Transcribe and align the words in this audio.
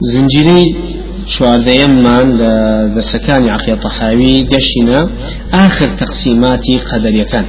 زنجيري 0.00 0.62
شواردەیەممان 1.34 2.26
لە 2.40 2.52
دەرسەکانی 2.94 3.50
عقیە 3.56 3.76
تەحاوی 3.84 4.36
گەشتینە 4.52 5.00
آخر 5.66 5.88
تەقسیماتی 6.00 6.76
قەدەریەکان. 6.90 7.46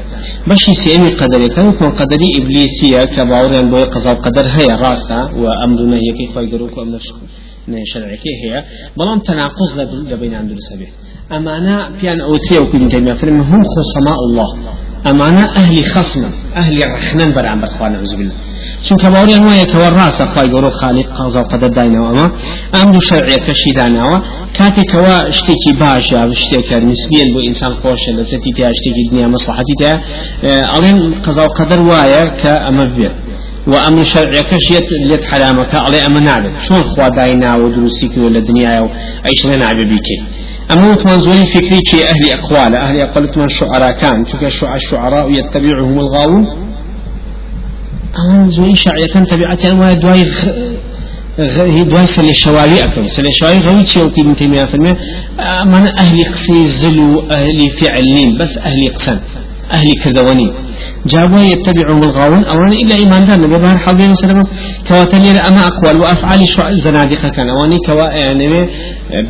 بەشی 0.50 0.76
سێمی 0.84 1.12
قەدەریەکان 1.20 1.66
وکۆ 1.68 1.88
قەدەری 2.00 2.30
ئیبلیسیە 2.36 3.02
کە 3.14 3.22
باوەڕیان 3.30 3.68
بۆی 3.72 3.86
قەزا 3.94 4.14
قەدەر 4.26 4.48
هەیە 4.56 4.76
ڕاستە 4.84 5.20
و 5.42 5.44
ئەم 5.60 5.72
دوونە 5.78 6.00
یەکەی 6.10 6.28
خۆی 6.34 6.48
گەروک 6.52 6.74
ئەم 6.80 6.90
شەرعەکەی 7.92 8.36
هەیە. 8.42 8.60
بەڵام 8.98 9.20
تەناقض 9.28 9.72
لە 10.12 10.16
بینان 10.22 10.46
دروستە 10.50 10.76
بێت. 10.80 10.94
ئەمانە 11.34 11.78
پیان 11.98 12.20
ئەوترێ 12.28 12.58
وکو 12.62 12.76
ابن 12.78 12.88
تيمية 12.94 13.16
فرم 13.22 13.40
هم 13.52 13.62
خصماء 13.74 14.20
الله. 14.28 14.50
أمانة 15.12 15.46
أهل 15.62 15.76
خصم 15.94 16.24
أهل 16.62 16.78
رحنان 16.96 17.30
برعن 17.36 17.60
برخوان 17.64 17.94
نعوذ 18.78 18.90
بالله 18.90 18.90
چون 18.90 18.98
كباوري 18.98 19.36
هو 19.36 19.52
يتوراسا 19.52 20.26
قاي 20.26 20.50
قولو 20.50 20.70
خالق 20.70 21.08
قضا 21.18 21.40
وقدر 21.40 21.68
داينا 21.68 22.02
وما 22.02 22.32
أم 22.76 22.92
دو 22.92 23.00
شرعية 23.00 23.38
كشي 23.38 23.72
دانا 23.76 24.22
كاتي 24.54 24.84
كوا 24.84 25.28
اشتكي 25.28 25.72
باشا 25.80 26.32
اشتكي 26.32 26.76
نسبيا 26.76 27.34
بو 27.34 27.40
إنسان 27.48 27.74
خوش 27.74 28.10
لذتي 28.10 28.52
تيا 28.56 28.70
اشتكي 28.70 29.04
دنيا 29.12 29.28
مصلحتي 29.28 29.74
تيا 29.80 30.02
ألين 30.78 31.14
قضا 31.26 31.44
وقدر 31.44 31.80
وايا 31.80 32.26
كأمر 32.26 32.86
بيت 32.98 33.12
وأمر 33.68 34.04
شرعي 34.04 34.42
كشيت 34.50 34.88
ليت 35.10 35.24
حرامك 35.26 35.76
علي 35.76 36.06
أما 36.06 36.20
نعلم 36.20 36.54
شون 36.68 36.84
خوا 36.84 37.08
داينا 37.10 37.56
ودروسيك 37.56 38.18
ولا 38.18 38.40
دنيا 38.40 38.90
أيش 39.26 39.46
لنا 39.46 39.74
بيكي 39.74 40.18
أما 40.72 40.92
وتمان 40.92 41.20
زولي 41.20 41.46
فكري 41.46 42.02
أهل 42.12 42.24
أقوال 42.38 42.76
أهل 42.76 42.96
أقوال 43.00 43.26
من 43.40 43.50
شعراء 43.50 43.92
كان 43.92 44.26
شو 44.58 44.66
الشعراء 44.76 45.32
يتبعهم 45.32 46.00
الغاوون. 46.00 46.67
أما 48.16 48.48
زولي 48.48 48.76
شعية 48.76 49.26
تبعتي 49.26 49.72
أنواع 49.72 49.94
دواي 49.94 50.26
هي 51.40 51.84
دواي 51.84 52.06
سل 52.06 52.30
الشوارع 52.30 52.84
أكثر 52.84 53.08
سل 53.08 53.26
الشوارع 53.26 53.60
غوي 53.60 53.86
شيء 53.86 54.04
وتي 54.04 54.24
من 54.24 54.36
تيمية 54.36 54.66
فرمي 54.66 54.94
من 55.66 55.88
أهل 56.00 56.26
قصي 56.26 56.66
زلو 56.68 57.22
أهل 57.32 57.70
فعلين 57.70 58.38
بس 58.38 58.58
أهل 58.58 58.90
قسم 58.96 59.20
أهل 59.72 59.88
كذواني 60.04 60.54
جابوا 61.06 61.40
يتبعهم 61.40 62.04
الغاوون. 62.04 62.44
أوان 62.44 62.72
إلا 62.72 62.96
إيمان 62.96 63.26
دار. 63.26 63.36
النبي 63.36 63.58
بار 63.58 63.78
حضين 63.78 64.12
وسلم. 64.12 64.42
كواتلي 64.88 65.32
أما 65.32 65.62
أقوال. 65.68 66.02
وأفعال 66.02 66.40
شو 66.50 66.62
زنادقة 66.72 67.30
كان. 67.30 67.50
أواني 67.50 67.78
كوا 67.86 68.08
يعني 68.22 68.70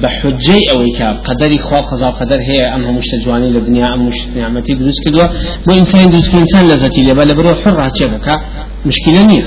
بحجي 0.02 0.72
أو 0.72 0.80
كاب. 0.98 1.16
قدري 1.28 1.58
خوا 1.58 1.82
قضاء 1.82 2.12
قدر 2.12 2.40
هي. 2.50 2.60
أم 2.76 2.98
مشتجواني 2.98 3.50
للدنيا 3.50 3.94
أم 3.94 4.08
مش 4.08 4.20
نعمتي 4.36 4.74
دروس 4.74 4.98
كدوا. 5.06 5.28
مو 5.68 5.74
إنسان 5.74 6.10
دروس 6.10 6.30
كإنسان 6.30 6.66
لذتي 6.66 7.02
لبلا 7.08 7.34
برو 7.34 7.56
حرة 7.62 7.92
شبكة 8.00 8.42
مشكلة 8.86 9.26
نية. 9.26 9.46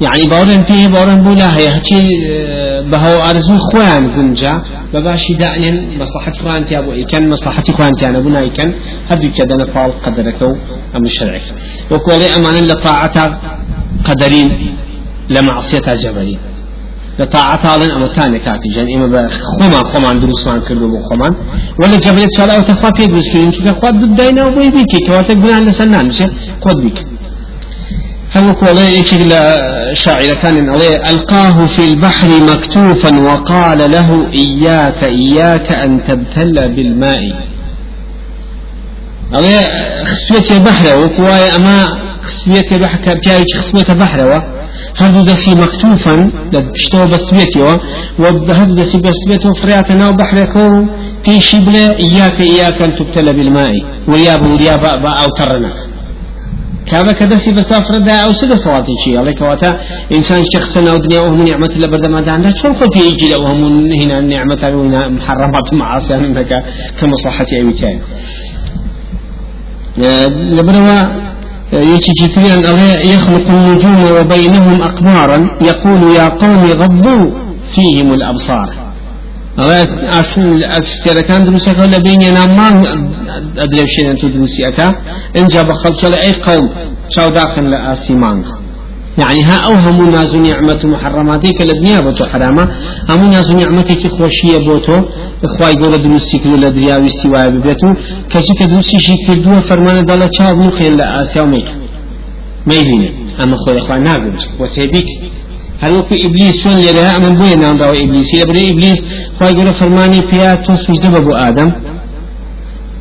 يعني 0.00 0.22
باورن 0.24 0.62
فيه 0.62 0.86
باورن 0.86 1.22
بولا 1.22 1.56
هي 1.56 1.68
هتي 1.68 2.08
آه، 2.30 2.80
بهو 2.90 3.30
أرزو 3.30 3.58
خوان 3.58 4.04
گنجا 4.14 4.52
بباشي 4.94 5.34
دائن 5.34 5.98
مصلحة 6.00 6.32
خوان 6.32 6.64
تيابو 6.66 6.92
إيكن 6.92 7.28
مصلحة 7.28 7.62
خوان 7.76 7.92
تيانا 7.98 8.20
بنا 8.20 8.40
إيكن. 8.40 8.72
هدو 9.10 9.28
كدنا 9.36 9.64
فال 9.74 9.92
قدرك 10.04 10.42
أم 10.96 11.04
الشرعك 11.04 11.42
وكولي 11.90 12.26
أمان 12.36 12.64
لطاعة 12.70 13.40
قدرين 14.04 14.48
لمعصية 15.30 15.94
جبلين 16.02 16.38
لطاعة 17.18 17.76
لن 17.76 17.90
أما 17.90 18.06
تاني 18.06 18.38
كاتي. 18.38 18.68
جان 18.74 18.86
إما 18.96 19.06
بخوما 19.06 19.78
خوما 19.90 20.20
دروس 20.20 20.46
مان 20.46 20.60
كردو 20.60 20.86
بخوما 20.94 21.28
ولا 21.80 21.96
جبلت 22.04 22.30
شالا 22.38 22.56
وتخوا 22.58 22.90
في 22.96 23.06
دروس 23.06 23.26
كردو 23.32 23.50
شو 23.50 23.62
كخوا 23.64 23.90
ضد 23.90 24.14
دينا 24.20 24.46
وبي 24.46 24.70
بيكي 24.70 24.98
كواتك 25.06 25.36
بنا 25.36 25.60
لسنان. 25.70 26.06
مش 26.06 26.22
قد 26.64 26.76
بيك. 26.82 26.98
هل 28.34 28.52
كولا 28.52 28.88
يشغل 28.88 29.32
شاعر 29.92 30.34
كان 30.42 30.68
عليه 30.68 31.10
ألقاه 31.10 31.66
في 31.66 31.84
البحر 31.84 32.28
مكتوفا 32.50 33.22
وقال 33.22 33.90
له 33.90 34.30
إياك 34.32 35.04
إياك 35.04 35.72
أن 35.72 36.02
تبتل 36.04 36.74
بالماء. 36.76 37.22
عليه 39.34 39.60
خسوية 40.04 40.58
بحر 40.58 40.98
وكواي 41.04 41.56
أما 41.56 41.86
خسوية 42.22 42.70
بحر 42.82 42.98
كبتاي 42.98 43.44
خسوية 43.58 43.98
بحر 44.00 44.42
هذا 44.96 45.20
دسي 45.22 45.54
مكتوفا 45.54 46.30
بشتو 46.52 47.06
بسبيتي 47.06 47.60
وهذا 48.18 48.74
دسي 48.74 48.98
بسبيتي 48.98 49.60
فرياتنا 49.62 50.08
وبحركو 50.08 50.86
في 51.24 51.40
شبلة 51.40 51.96
إياك 51.98 52.40
إياك 52.40 52.82
أن 52.82 52.94
تبتل 52.96 53.32
بالماء. 53.36 53.72
ويا 54.08 54.36
وريا 54.36 54.74
أو 55.22 55.28
ترنك 55.38 55.91
كابا 56.92 57.12
كدسي 57.12 57.52
بسافر 57.52 57.98
دا 57.98 58.14
أو 58.24 58.32
سد 58.32 58.52
صلاتي 58.54 58.92
شيء 59.04 59.16
عليك 59.18 59.42
واتا 59.42 59.70
إنسان 60.12 60.42
شخصا 60.54 60.80
أو 60.90 60.96
دنيا 60.96 61.20
وهم 61.20 61.42
نعمة 61.42 61.72
الله 61.76 61.88
برد 61.92 62.06
ما 62.06 62.20
دعنا 62.20 62.50
شون 62.50 62.74
خلت 62.74 62.96
يجي 62.96 63.28
لو 63.32 63.46
هم 63.46 63.60
هنا 64.00 64.18
النعمة 64.18 64.62
وهنا 64.62 65.08
محرمات 65.08 65.74
معاصي 65.74 66.14
أنك 66.14 66.52
كمصلحة 66.98 67.50
أي 67.52 67.72
كان 67.80 67.98
لبروا 70.56 71.02
يجي 71.72 72.12
جفريا 72.20 72.56
يخلق 73.12 73.46
النجوم 73.56 74.00
وبينهم 74.16 74.82
أقمارا 74.82 75.38
يقول 75.70 76.02
يا 76.16 76.26
قوم 76.42 76.62
غضوا 76.80 77.24
فيهم 77.74 78.08
الأبصار. 78.14 78.92
ئەسفێرەکان 79.58 81.40
دروستەکە 81.46 81.84
لە 81.92 81.98
بینێ 82.06 82.30
نامان 82.38 82.74
ئەدرێشێنن 83.60 84.16
تو 84.20 84.26
دروستیەکە 84.34 84.88
اینجا 85.38 85.62
بە 85.68 85.74
خەڵکە 85.80 86.08
لە 86.12 86.18
ئەی 86.24 86.34
قەوم 86.44 86.68
چاوداخن 87.14 87.64
لە 87.72 87.78
ئاسیمان 87.86 88.44
يعني 89.18 89.42
ها 89.42 89.56
أو 89.68 89.74
هم 89.74 90.10
ناز 90.10 90.36
نعمة 90.36 90.82
محرماتي 90.84 91.52
كالدنيا 91.52 92.00
بوتو 92.00 92.24
حرامة 92.24 92.64
هم 93.10 93.20
ناز 93.34 93.52
نعمتي 93.52 93.94
كي 93.94 94.08
خوشية 94.08 94.58
بوتو 94.66 94.96
إخواي 95.44 95.74
قول 95.80 96.02
دروسي 96.02 96.38
كلو 96.38 96.56
لدريا 96.56 96.96
واستواء 96.96 97.50
ببيتو 97.50 97.88
كجي 98.30 98.52
كدروسي 98.58 98.98
شي 99.06 99.14
كدوه 99.26 99.60
فرمان 99.60 100.04
دالة 100.04 100.26
چاو 100.36 100.62
نخيل 100.68 100.96
لآسيا 100.96 101.42
وميك 101.42 101.68
ما 102.66 102.74
يبيني 102.74 103.10
أما 103.42 103.56
خوي 103.56 103.78
إخوان 103.78 104.02
ناقل 104.02 104.34
وثيبيك 104.60 105.08
هل 105.82 105.92
وكو 105.96 106.14
إبليس 106.26 106.56
شون 106.62 106.72
لها 106.96 107.16
أمن 107.16 107.34
بوين 107.38 107.60
نام 107.60 107.78
داو 107.78 107.92
إبليس 107.92 108.34
يبري 108.34 108.70
إبليس 108.70 108.98
خواهي 109.38 109.52
يقول 109.52 109.74
فرماني 109.74 110.22
فيها 110.28 110.54
تو 110.54 110.74
سجدة 110.74 111.18
بو 111.26 111.32
آدم. 111.48 111.72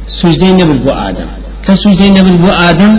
سجدة 0.08 0.52
نبل 0.60 0.78
بو 0.86 0.92
آدم. 1.08 1.28
كسجدة 1.66 2.10
نبل 2.18 2.38
بو 2.38 2.48
آدم 2.70 2.94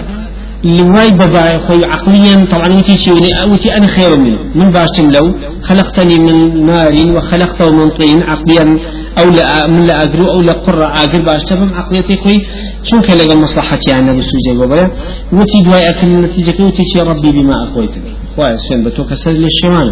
لواي 0.65 1.11
بابا 1.11 1.59
خوي 1.59 1.85
عقليا 1.85 2.47
طبعا 2.53 2.69
وتي 2.79 2.95
شيء 2.99 3.15
وتي 3.53 3.77
أنا 3.77 3.87
خير 3.87 4.17
منه. 4.17 4.39
من 4.55 4.71
باشم 4.71 5.11
لو 5.11 5.35
خلقتني 5.63 6.19
من 6.19 6.67
نار 6.67 6.93
وخلقته 7.17 7.71
من 7.71 7.91
طين 7.91 8.23
عقليا 8.23 8.79
أو 9.19 9.31
لا 9.31 9.67
من 9.67 9.87
لا 9.87 10.03
اجرو 10.03 10.31
أو 10.31 10.41
لا 10.41 10.53
قرة 10.53 11.03
اجر 11.03 11.23
باش 11.23 11.43
تفهم 11.43 11.75
عقليتي 11.75 12.17
خوي 12.17 12.47
شو 12.85 13.01
كلا 13.01 13.35
مصلحتي 13.35 13.93
أنا 13.93 14.13
بسوجي 14.13 14.53
بابا. 14.59 14.91
وتي 15.33 15.63
دواي 15.65 15.91
أكل 15.91 16.07
النتيجة 16.07 16.63
وتي 16.65 16.83
شي 16.93 17.01
ربي 17.01 17.33
بما 17.33 17.55
اخويتني 17.65 18.23
خوای 18.37 18.59
سوێن 18.65 18.81
بە 18.85 18.91
تۆ 18.97 19.03
کەسەر 19.11 19.35
لە 19.45 19.51
شێوان 19.59 19.89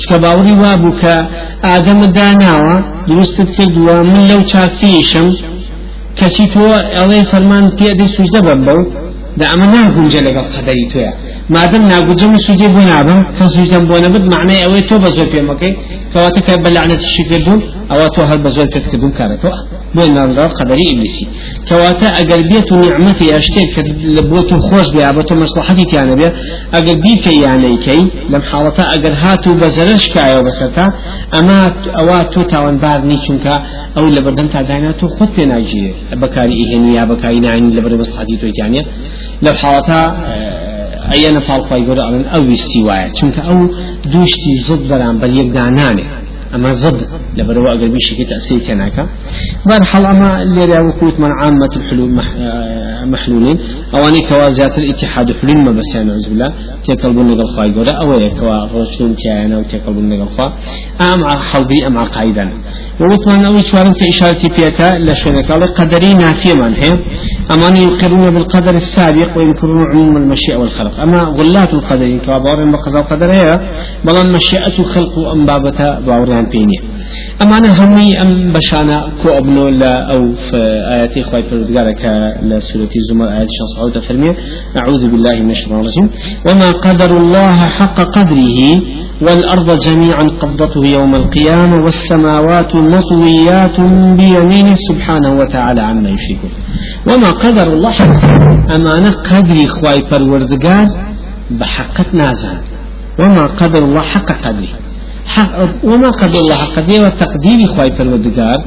چکە 0.00 0.16
باوری 0.24 0.54
وا 0.62 0.72
بوو 0.82 0.98
کە 1.00 1.14
ئادەمە 1.66 2.06
داناوە 2.16 2.76
دروستت 3.08 3.48
کردووە 3.56 3.96
من 4.10 4.22
لەو 4.30 4.40
چاکیشم 4.52 5.26
کەچی 6.18 6.46
تۆ 6.52 6.64
ئەڵێ 6.96 7.20
فەرمان 7.30 7.64
پێدەی 7.78 8.08
سوژدە 8.14 8.40
بم 8.46 8.60
دا 9.38 9.44
ئەمە 9.50 9.66
ناگونجە 9.74 10.20
لەگەڵ 10.26 10.46
قەدەری 10.54 10.86
تۆیە 10.92 11.12
مادەم 11.54 11.82
ناگوجم 11.92 12.32
سوجي 12.46 12.68
بۆ 12.74 12.82
نابم 12.90 13.20
کە 13.36 13.44
سوجدەم 13.54 13.84
بۆ 13.88 13.96
نەبت 14.04 14.24
معنای 14.34 14.62
ئەوەی 14.64 14.84
تۆ 14.88 14.94
بە 15.02 15.08
زۆر 15.16 15.28
پێمەکەی 15.34 15.72
کەواتە 16.12 16.40
کە 16.46 16.52
بە 16.62 16.68
لعنەتیشی 16.76 17.24
کردوون 17.30 17.60
ئەوە 17.90 18.06
تۆ 18.14 18.20
هەر 18.30 18.38
بە 18.44 18.50
زۆر 18.56 18.66
پێت 18.72 18.84
کردوون 18.90 19.12
کارەکەەوە 19.94 19.96
بۆ 19.96 20.04
ناڕاو 20.16 20.50
قەدەری 20.58 20.86
ئیبلیسی 20.90 21.26
کەواتە 21.68 22.08
ئەگەر 22.18 22.40
بێت 22.50 22.68
و 22.72 22.76
نیعمەتی 22.82 23.28
ئەشتێک 23.34 23.68
کە 23.74 23.82
بۆ 24.30 24.40
تو 24.48 24.56
خۆش 24.66 24.86
بێ 24.94 25.02
بە 25.16 25.22
تۆ 25.28 25.34
مەسلحەتی 25.42 25.86
تیانە 25.90 26.14
بێ 26.20 26.28
ئەگەر 26.74 26.96
بیکە 27.04 27.32
یانەیکەی 27.44 28.02
لەم 28.32 28.42
حاڵەتە 28.50 28.84
ئەگەر 28.92 29.14
هاتوو 29.22 29.58
بە 29.60 29.68
زەرش 29.76 30.04
کایەوە 30.14 30.42
بەسەرتا 30.46 30.86
ئەما 31.34 31.60
ئەوە 31.98 32.18
تۆ 32.32 32.40
تاوانبار 32.52 32.98
نیچونکە 33.10 33.54
ئەو 33.96 34.06
لە 34.16 34.20
بەردەم 34.24 34.48
تا 34.54 34.60
دانا 34.68 34.92
تۆ 35.00 35.06
خۆت 35.14 35.30
پێ 35.36 35.44
ناگیرێ. 35.52 35.92
بەکاری 36.22 36.54
ئیهێنی 36.60 36.92
یا 36.98 37.04
بەکاری 37.10 37.40
نانی 37.46 37.70
لە 37.76 37.80
بەرە 37.84 37.96
مەسلحەتی 38.02 38.36
تۆیتیانە 38.42 38.82
لەو 39.44 39.54
حاڵەتە 39.62 40.00
ئەیەنە 41.12 41.40
پاڵخوای 41.48 41.82
گەورە 41.86 42.02
ئەڵێن 42.06 42.26
أما 46.54 46.72
زد 46.72 47.00
لبروا 47.36 47.68
أقل 47.68 47.88
بيشي 47.88 48.14
كتا 48.24 48.36
أسير 48.36 48.58
كناكا 48.58 49.08
برحل 49.66 50.06
أما 50.06 50.42
اللي 50.42 50.80
وقوت 50.88 51.20
من 51.20 51.30
عامة 51.40 51.72
الحلول 51.76 52.10
مح... 52.10 52.28
محلولين 53.04 53.58
أواني 53.94 54.20
كوازات 54.28 54.78
الاتحاد 54.78 55.32
حلول 55.32 55.64
ما 55.64 55.72
بس 55.72 55.94
يعني 55.94 56.10
عزب 56.10 56.32
الله. 56.32 56.52
تيكلبون 56.84 57.26
نقل 57.26 57.46
خواي 57.56 57.74
قولا 57.74 57.92
أو 58.02 58.20
يكوا 58.20 58.80
رسلون 58.80 59.14
كيانا 59.14 59.58
وتيكلبون 59.58 60.08
نقل 60.08 60.28
خوا. 60.36 60.50
أم 61.00 61.26
حلبي 61.50 61.86
أم 61.86 61.98
على 61.98 62.08
قايدا 62.08 62.52
ووتمان 63.00 63.44
أول 63.44 63.64
شوارم 63.64 63.92
كإشارة 63.92 64.42
بيكا 64.56 64.88
لشنك 65.06 65.50
الله 65.50 65.66
قدري 65.66 66.14
نافية 66.14 66.54
من 66.54 66.74
هي. 66.82 66.92
أما 67.52 67.78
يقرون 67.78 68.26
بالقدر 68.34 68.74
السابق 68.74 69.38
ويذكرون 69.38 69.92
عموم 69.92 70.16
المشيئة 70.16 70.56
والخلق. 70.56 71.00
أما 71.00 71.18
غلات 71.18 71.74
القدر 71.74 72.18
كوابور 72.24 72.72
بقضاء 72.72 73.02
قدر 73.02 73.32
هي 73.32 73.60
بل 74.04 74.16
المشيئة 74.16 74.82
خلق 74.82 75.18
أم 75.18 75.46
بابتا 75.46 76.00
باوريان 76.00 76.38
بويان 76.38 76.48
بيني. 76.48 76.78
أما 77.42 77.58
أنا 77.58 77.84
همي 77.84 78.22
أم 78.22 78.52
بشانا 78.52 79.12
كو 79.22 79.28
أبنو 79.28 79.68
لا 79.68 79.94
أو 80.14 80.32
في 80.32 80.56
آياتي 80.94 81.22
خواهي 81.22 81.42
فردقارك 81.42 82.02
لسورة 82.42 82.92
الزمر 82.96 83.28
آيات 83.28 83.48
شخص 83.58 83.72
عودة 83.80 84.00
فرمية. 84.00 84.34
أعوذ 84.76 85.02
بالله 85.10 85.36
من 85.42 85.50
الشيطان 85.50 85.80
الرجيم. 85.80 86.10
وما 86.46 86.70
قدر 86.70 87.10
الله 87.16 87.56
حق 87.78 88.00
قدره 88.00 88.60
والأرض 89.22 89.78
جميعا 89.78 90.22
قبضته 90.22 90.86
يوم 90.86 91.14
القيامة 91.14 91.76
والسماوات 91.84 92.76
مطويات 92.76 93.80
بيمينه 94.18 94.74
سبحانه 94.88 95.30
وتعالى 95.40 95.80
عما 95.80 96.10
يشركون. 96.10 96.50
وما 97.08 97.30
قدر 97.44 97.66
الله 97.74 97.90
حق 97.90 98.24
أمانة 98.76 99.10
قدري 99.10 99.66
خواي 99.66 100.00
پروردگار 100.10 100.86
بحقت 101.50 102.08
نازان. 102.14 102.58
وما 103.20 103.46
قدر 103.60 103.82
الله 103.88 104.00
حق 104.00 104.30
قدره. 104.44 104.78
حق 105.26 105.54
وما 105.84 106.10
قدر 106.10 106.38
الله 106.40 106.54
حق 106.54 106.74
قدره 106.76 107.06
وتقدير 107.06 107.66
خواي 107.66 107.90
پروردگار 107.98 108.58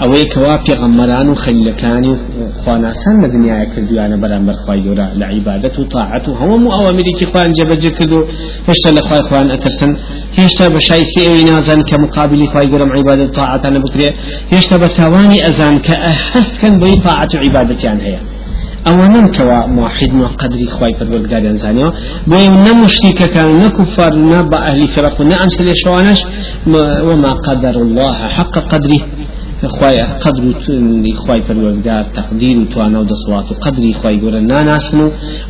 ئەوەی 0.00 0.26
کەوا 0.32 0.54
پێغەممەران 0.66 1.26
و 1.28 1.34
خەلیلەکانی 1.42 2.10
و 2.12 2.16
خواناسان 2.62 3.16
لە 3.22 3.28
دنیاە 3.34 3.64
کردویانە 3.72 4.16
بەرامبەر 4.22 4.56
خی 4.64 4.80
گەورە 4.84 5.06
لە 5.20 5.26
عیبادەت 5.32 5.74
و 5.78 5.84
تاعەت 5.94 6.24
و 6.28 6.36
هەموو 6.40 6.74
ئەوەمیرێکی 6.76 7.26
خوان 7.30 7.50
جەبەجە 7.58 7.90
کرد 7.98 8.12
و 8.16 8.20
هێشتا 8.68 8.90
لە 8.96 9.02
خی 9.08 9.22
خوان 9.28 9.46
ئەترسن 9.52 9.92
هێشتا 10.38 10.66
بە 10.74 10.80
شایستی 10.88 11.20
ئەوی 11.26 11.44
نازان 11.50 11.80
کە 11.88 11.96
مقابلی 12.04 12.46
خی 12.52 12.66
گەورم 12.70 12.90
عیبادەت 12.96 13.30
تاعاتانە 13.38 13.80
بکرێ 13.84 14.08
هێشتا 14.52 14.76
بە 14.82 14.88
تاوانی 14.96 15.38
ئەزان 15.46 15.76
کە 15.86 15.94
ئەهستکەن 16.04 16.74
بۆی 16.80 16.96
تاعەت 17.04 17.30
و 17.34 17.38
عیبادەتیان 17.44 17.98
هەیە 18.06 18.20
ئەوانن 18.86 19.26
کەوا 19.36 19.60
موحد 19.76 20.12
و 20.20 20.24
قدری 20.40 20.68
خی 20.76 20.92
پەروەردگاریان 20.98 21.56
زانیەوە 21.64 21.90
بۆی 22.30 22.48
نە 22.64 22.72
مشتیکەکان 22.82 23.50
نە 24.30 24.40
بە 24.50 24.58
ئەهلی 24.64 24.88
فرق 24.94 25.20
و 25.20 25.24
نە 25.30 25.36
ئەمسلێ 25.40 25.74
شوانش. 25.82 26.20
وما 27.08 27.32
قدر 27.46 27.76
الله 27.84 28.16
حق 28.36 28.54
قدره. 28.72 29.00
خواي 29.68 30.02
قدر 30.24 30.44
خواي 31.16 31.42
پروردگار 31.42 32.04
تقدير 32.14 32.58
وتوانا 32.58 33.00
ودصوات 33.00 33.52
وقدر 33.52 33.92
خواي 33.92 34.20
قول 34.20 34.46
ناناسن 34.46 35.00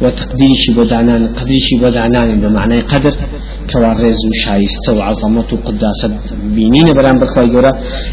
وتقدير 0.03 0.51
شي 0.63 0.73
بدعنان 0.73 1.27
قدر 1.27 1.55
شي 1.67 1.77
بدعنان 1.83 2.41
بمعنى 2.41 2.81
قدر 2.81 3.15
كوارز 3.73 4.21
وشايست 4.31 4.89
وعظمة 4.97 5.49
وقداسة 5.53 6.11
بينين 6.57 6.87
برام 6.97 7.19
بخواي 7.19 7.47
قول 7.55 7.67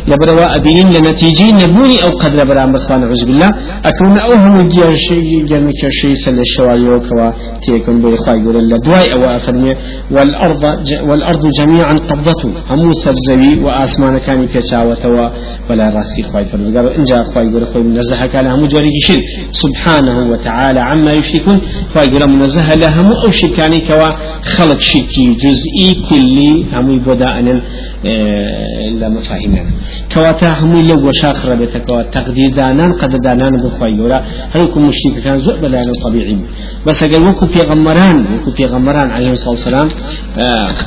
لبروا 0.08 0.56
أبينين 0.56 0.88
لنتيجة 0.96 1.46
نبوني 1.62 1.98
أو 2.06 2.10
قدر 2.24 2.44
برام 2.50 2.72
بخوان 2.72 3.04
عز 3.04 3.24
بالله. 3.24 3.50
أكون 3.86 4.18
أوهم 4.18 4.56
جميع 5.52 5.72
شيء 6.02 6.14
سل 6.14 6.40
الشواليو 6.40 7.00
كوا 7.00 7.32
تيكون 7.62 8.02
بي 8.02 8.18
خواي 8.18 8.40
قول 8.46 8.58
لدواي 8.70 9.14
أو 9.14 9.22
أفرمي 9.36 9.74
والأرض 11.10 11.44
جميعا 11.60 11.94
قبضته 12.10 12.50
هم 12.70 12.92
سرزوي 13.04 13.64
وآسمان 13.66 14.18
كان 14.18 14.48
كشاوة 14.54 15.04
ولا 15.70 15.91
راسي 15.96 16.24
خواي 16.24 16.46
فرزقار 16.46 16.96
إن 16.96 17.04
جاء 17.04 17.24
خواي 17.24 17.46
يقول 17.48 17.66
خواي 17.66 17.84
منزه 17.84 18.26
كان 18.26 18.46
هم 18.48 18.66
جاري 18.66 18.90
شرك. 19.08 19.24
سبحانه 19.52 20.32
وتعالى 20.32 20.80
عما 20.80 21.12
يشركون. 21.12 21.62
خواي 21.94 22.08
يقول 22.08 22.24
منزه 22.34 22.76
لهم 22.76 23.08
أو 23.26 23.32
شركاني 23.32 23.80
كوا 23.80 24.10
خلق 24.56 24.80
شركي 24.80 25.26
جزئي 25.44 25.90
كلي 26.10 26.66
هم 26.74 26.88
يبدا 26.96 27.40
أن 27.40 27.62
لا 29.00 29.10
مفاهيمنا 29.10 29.72
كواتا 30.14 30.50
هم 30.60 30.74
لو 30.90 31.08
وشاخر 31.08 31.56
بيتكوا 31.56 32.04
تقدير 32.04 32.50
دانان 32.50 32.92
قد 33.02 33.10
دانان 33.26 33.54
بخواي 33.64 33.92
يقول 33.96 34.14
هل 34.54 34.64
يكون 34.64 34.84
مشرك 34.84 35.24
كان 35.24 35.38
زؤ 35.38 35.58
بلا 35.62 35.82
طبيعي 36.06 36.38
بس 36.88 37.04
قال 37.04 37.28
وكو 37.28 37.46
في 37.48 37.60
غمران 37.60 38.26
وكو 38.34 38.52
في 38.52 38.66
غمران 38.66 39.10
عليه 39.12 39.32
الصلاة 39.32 39.50
والسلام 39.50 39.88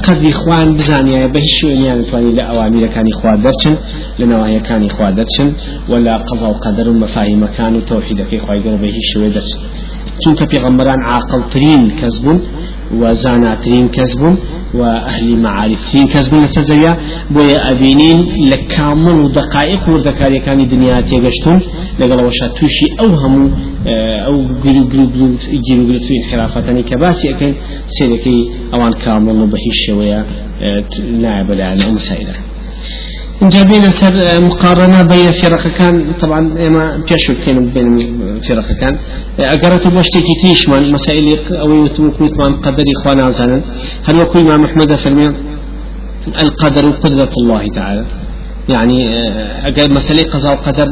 قد 0.07 0.25
إخوان 0.27 0.75
بزانيا 0.75 1.27
بهشو 1.27 1.69
يعني 1.69 2.05
تواني 2.05 2.33
لا 2.33 2.43
أوامر 2.43 2.87
كان 2.87 3.05
إخوان 3.15 3.43
درشن 3.43 3.77
لنواهي 4.19 4.61
كان 4.61 4.87
خوادتشن 4.97 5.49
ولا 5.91 6.15
قضاء 6.29 6.51
وقدر 6.51 6.87
مفاهيم 6.91 7.47
كان 7.47 7.77
وتوحيد 7.77 8.19
في 8.31 8.39
خواي 8.39 8.59
قربه 8.65 8.95
شوي 9.13 9.29
درس 9.37 9.51
چونك 10.23 10.41
پیغمبران 10.53 11.01
عاقل 11.03 11.43
ترين 11.53 11.91
كذبون 12.01 12.41
وزاناترين 13.01 13.89
كذبون 13.89 14.37
وأهل 14.75 15.37
معارف 15.37 15.93
ترين 15.93 16.07
كذبون 16.07 16.45
لسزويا 16.45 16.93
بويا 17.31 17.71
أبينين 17.73 18.19
لكامل 18.51 19.17
ودقائق 19.25 19.89
وردكاري 19.89 20.39
كان 20.47 20.69
دنيا 20.69 21.01
تيغشتون 21.01 21.61
لقال 21.99 22.25
وشا 22.25 22.47
توشي 22.59 22.87
أوهم 23.01 23.37
أو 24.29 24.37
قلو 24.65 24.83
قلو 24.93 25.05
قلو 25.15 25.27
جيرو 25.67 25.83
قلو 25.89 25.99
ترين 26.05 26.23
حرافتاني 26.31 26.83
كباسي 26.83 27.31
أكن 27.31 27.53
سيدكي 27.97 28.37
أوان 28.75 28.93
كامل 28.93 29.37
وبهيش 29.43 29.79
شوية 29.87 30.27
نائب 31.23 31.51
لنا 31.51 31.91
مسائلة 31.99 32.35
اینجا 32.35 32.54
بین 33.45 33.91
سر 34.01 34.41
مقارنة 34.41 35.03
بين 35.03 35.33
فرق 35.33 35.65
كان 35.79 36.13
طبعا 36.23 36.41
ما 36.77 36.85
بيشو 37.09 37.35
كان 37.45 37.67
بين 37.75 38.41
فرق 38.49 38.69
كان 38.81 38.95
أقرأت 39.39 39.89
بوشتي 39.89 40.21
تيش 40.43 40.69
من 40.69 40.93
مسائل 40.93 41.27
أو 41.63 41.85
يتمكوت 41.85 42.33
من 42.41 42.53
قدر 42.65 42.85
إخوانا 42.97 43.31
زانا 43.31 43.61
هل 44.07 44.17
وكو 44.21 44.39
إمام 44.39 44.65
أحمد 44.65 44.95
فرمي 44.95 45.27
القدر 46.43 46.85
قدرة 46.91 47.33
الله 47.41 47.63
تعالى. 47.79 48.05
يعني 48.69 48.99
أقل 49.69 49.91
مسألة 49.99 50.25
قضاء 50.33 50.53
وقدر 50.55 50.89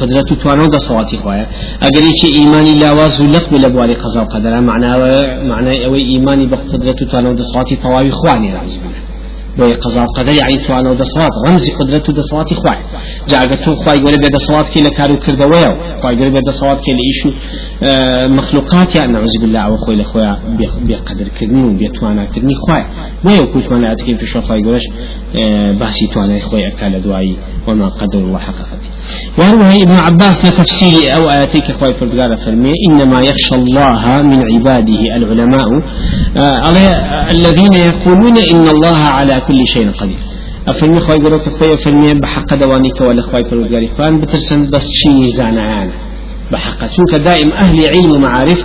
قدرة 0.00 0.28
توانا 0.42 0.66
دا 0.74 0.78
صواتي 0.78 1.16
خوايا 1.16 1.46
أقل 1.82 2.04
إيشي 2.10 2.28
إيماني 2.38 2.72
لا 2.78 2.90
وازو 2.92 3.24
لك 3.34 3.44
بلبوالي 3.52 3.94
قضاء 3.94 4.24
وقدر. 4.24 4.60
معنى 4.60 4.90
معنى 5.50 5.86
أوي 5.86 6.00
إيماني 6.12 6.46
بقدرة 6.46 7.00
توانا 7.10 7.32
دا 7.38 7.42
صواتي 7.52 7.76
طواوي 7.76 8.10
خواني 8.10 8.48
رعز 8.54 8.80
بالله 9.58 9.74
بۆی 9.74 9.74
قضا 9.74 10.04
قدر 10.04 10.32
يعني 10.32 10.66
توانە 10.66 10.86
و 10.86 10.96
دەسڵات 10.96 11.32
ڕمزی 11.46 11.70
قدرەت 11.78 12.08
و 12.08 12.12
دەسڵاتی 12.12 12.54
خوای. 12.54 12.78
جاگە 13.28 13.56
تو 13.64 13.74
خوای 13.74 13.98
گەورە 13.98 14.18
بێ 14.22 14.28
دەسڵات 14.36 14.66
کێ 14.72 14.80
لە 14.86 14.90
کار 14.96 15.12
و 15.12 15.16
کردەوەیە 15.16 15.70
و 15.70 16.00
خوای 16.00 16.16
گەورە 16.18 16.32
بێ 16.34 16.40
دەسڵات 16.50 16.80
کێ 16.84 16.92
لە 16.98 17.02
ئیش 17.08 17.26
و 17.26 17.30
مخلوقات 18.28 18.94
یان 18.96 19.12
نعوذ 19.12 19.34
بالله 19.40 19.60
ئەوە 19.66 19.78
خۆی 19.84 19.96
لە 20.02 20.04
خۆیان 20.10 20.38
بێ 20.88 20.96
قدرکردنی 21.08 21.62
و 21.62 21.78
بێ 21.78 21.88
تواناکردنی 21.98 22.54
خوای. 22.54 22.84
وەیە 23.24 23.44
کوتمان 23.52 23.80
لە 23.84 23.86
ئاتکەین 23.90 24.18
پێش 24.18 24.36
خوای 24.46 24.62
گەورەش 24.64 24.86
باسی 25.80 26.06
توانای 26.12 26.40
خۆی 26.40 26.64
ئەکا 26.68 26.86
لە 26.94 26.98
دوایی 27.04 27.36
وما 27.66 27.88
قدر 27.88 28.18
الله 28.18 28.38
حق 28.38 28.60
وهو 29.38 29.62
ابن 29.84 29.96
عباس 30.06 30.44
لتفسير 30.44 31.16
أو 31.16 31.30
آياتيك 31.30 31.70
خوي 31.78 31.94
فردقار 31.94 32.36
فرمي 32.36 32.72
إنما 32.88 33.18
يخشى 33.30 33.54
الله 33.54 34.22
من 34.22 34.40
عباده 34.52 35.00
العلماء. 35.16 35.68
آه 36.36 37.30
الذين 37.30 37.72
يقولون 37.72 38.36
إن 38.52 38.68
الله 38.74 38.98
على 38.98 39.40
كل 39.46 39.58
شيء 39.74 39.90
قدير. 39.90 40.20
أفرمي 40.68 41.00
خوي 41.00 41.18
قرأت 41.24 41.48
خوي 41.48 41.74
أفرمي 41.74 42.14
بحق 42.22 42.54
دوانيك 42.54 43.00
ولا 43.00 43.22
خوي 43.22 43.44
فردقار 43.44 43.86
فان 43.96 44.14
بترسن 44.20 44.60
بس 44.72 44.86
شيء 45.02 45.30
زانعان 45.38 45.90
بحق. 46.52 46.80
شنك 46.94 47.14
دائم 47.14 47.50
أهل 47.52 47.78
علم 47.92 48.10
ومعارف 48.14 48.60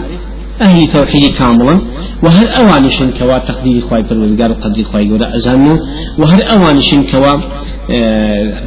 أهل 0.62 0.88
توحيد 0.94 1.34
كاملا 1.40 1.82
وهل 2.24 2.48
أوانشن 2.48 3.12
كوا 3.20 3.38
تقدير 3.38 3.82
خواي 3.82 4.04
بالوزقار 4.04 4.52
وقدير 4.52 4.86
خواي 4.86 5.06
قرأ 5.12 5.36
أزانو 5.36 5.74
وهل 6.20 6.42
أوانشن 6.42 7.04
كوا 7.12 7.34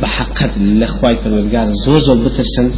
بحقت 0.02 0.50
لخواي 0.58 1.14
بالوزقار 1.24 1.66
زوزو 1.86 2.14
بترسن 2.24 2.70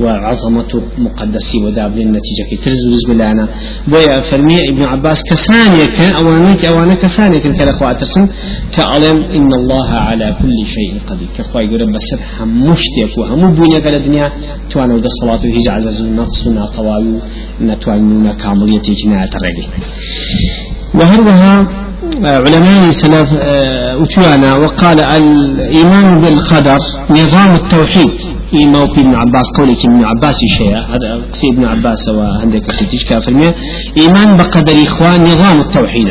وعظمة 0.00 0.72
مقدسي 0.98 1.58
وداب 1.64 1.96
للنتيجة 1.96 2.42
كي 2.50 2.56
ترز 2.64 2.82
بسم 2.92 3.12
الله 3.12 3.30
أنا. 3.30 3.48
بويا 3.88 4.20
فرمي 4.30 4.68
ابن 4.70 4.82
عباس 4.82 5.22
كثانية 5.30 5.84
كان 5.98 6.12
أوانيك 6.14 6.64
أوانا 6.64 6.94
كثانية 6.94 7.38
كان 7.38 7.54
كالأخوة 7.54 7.92
ترسن 7.92 8.28
كألم 8.76 9.18
إن 9.36 9.50
الله 9.60 9.88
على 9.88 10.36
كل 10.42 10.56
شيء 10.74 11.00
قدير 11.06 11.28
كخواي 11.38 11.66
قرأ 11.66 11.84
بس 11.96 12.08
هم 12.40 12.70
مشتيك 12.70 13.18
وهم 13.18 13.54
بنيا 13.54 13.78
قال 13.84 13.94
الدنيا 13.94 14.32
توانا 14.70 14.94
ودا 14.94 15.06
الصلاة 15.06 15.40
وهي 15.50 15.66
عزز 15.70 16.00
النقص 16.00 16.46
ونقواوي 16.46 17.14
نتوانينا 17.60 18.32
كامليتي 18.34 18.92
جناية 18.92 19.30
الرجل 19.38 19.66
وهروها 20.94 21.81
علماء 22.20 22.90
سلف 22.90 23.32
أتوانا 24.02 24.56
وقال 24.56 25.00
الإيمان 25.00 26.20
بالقدر 26.20 26.78
نظام 27.10 27.54
التوحيد. 27.54 28.10
في 28.86 29.00
ابن 29.00 29.14
عباس 29.14 29.46
قولي 29.58 29.76
ابن 29.84 30.04
عباس 30.04 30.36
شيء 30.58 30.76
هذا 30.76 31.24
قصي 31.32 31.46
ابن 31.52 31.64
عباس 31.64 32.08
وعندك 32.08 32.72
سيتيش 32.72 33.04
كافر 33.04 33.32
إيمان 33.96 34.36
بقدر 34.36 34.72
إخوان 34.86 35.22
نظام 35.22 35.60
التوحيد. 35.60 36.08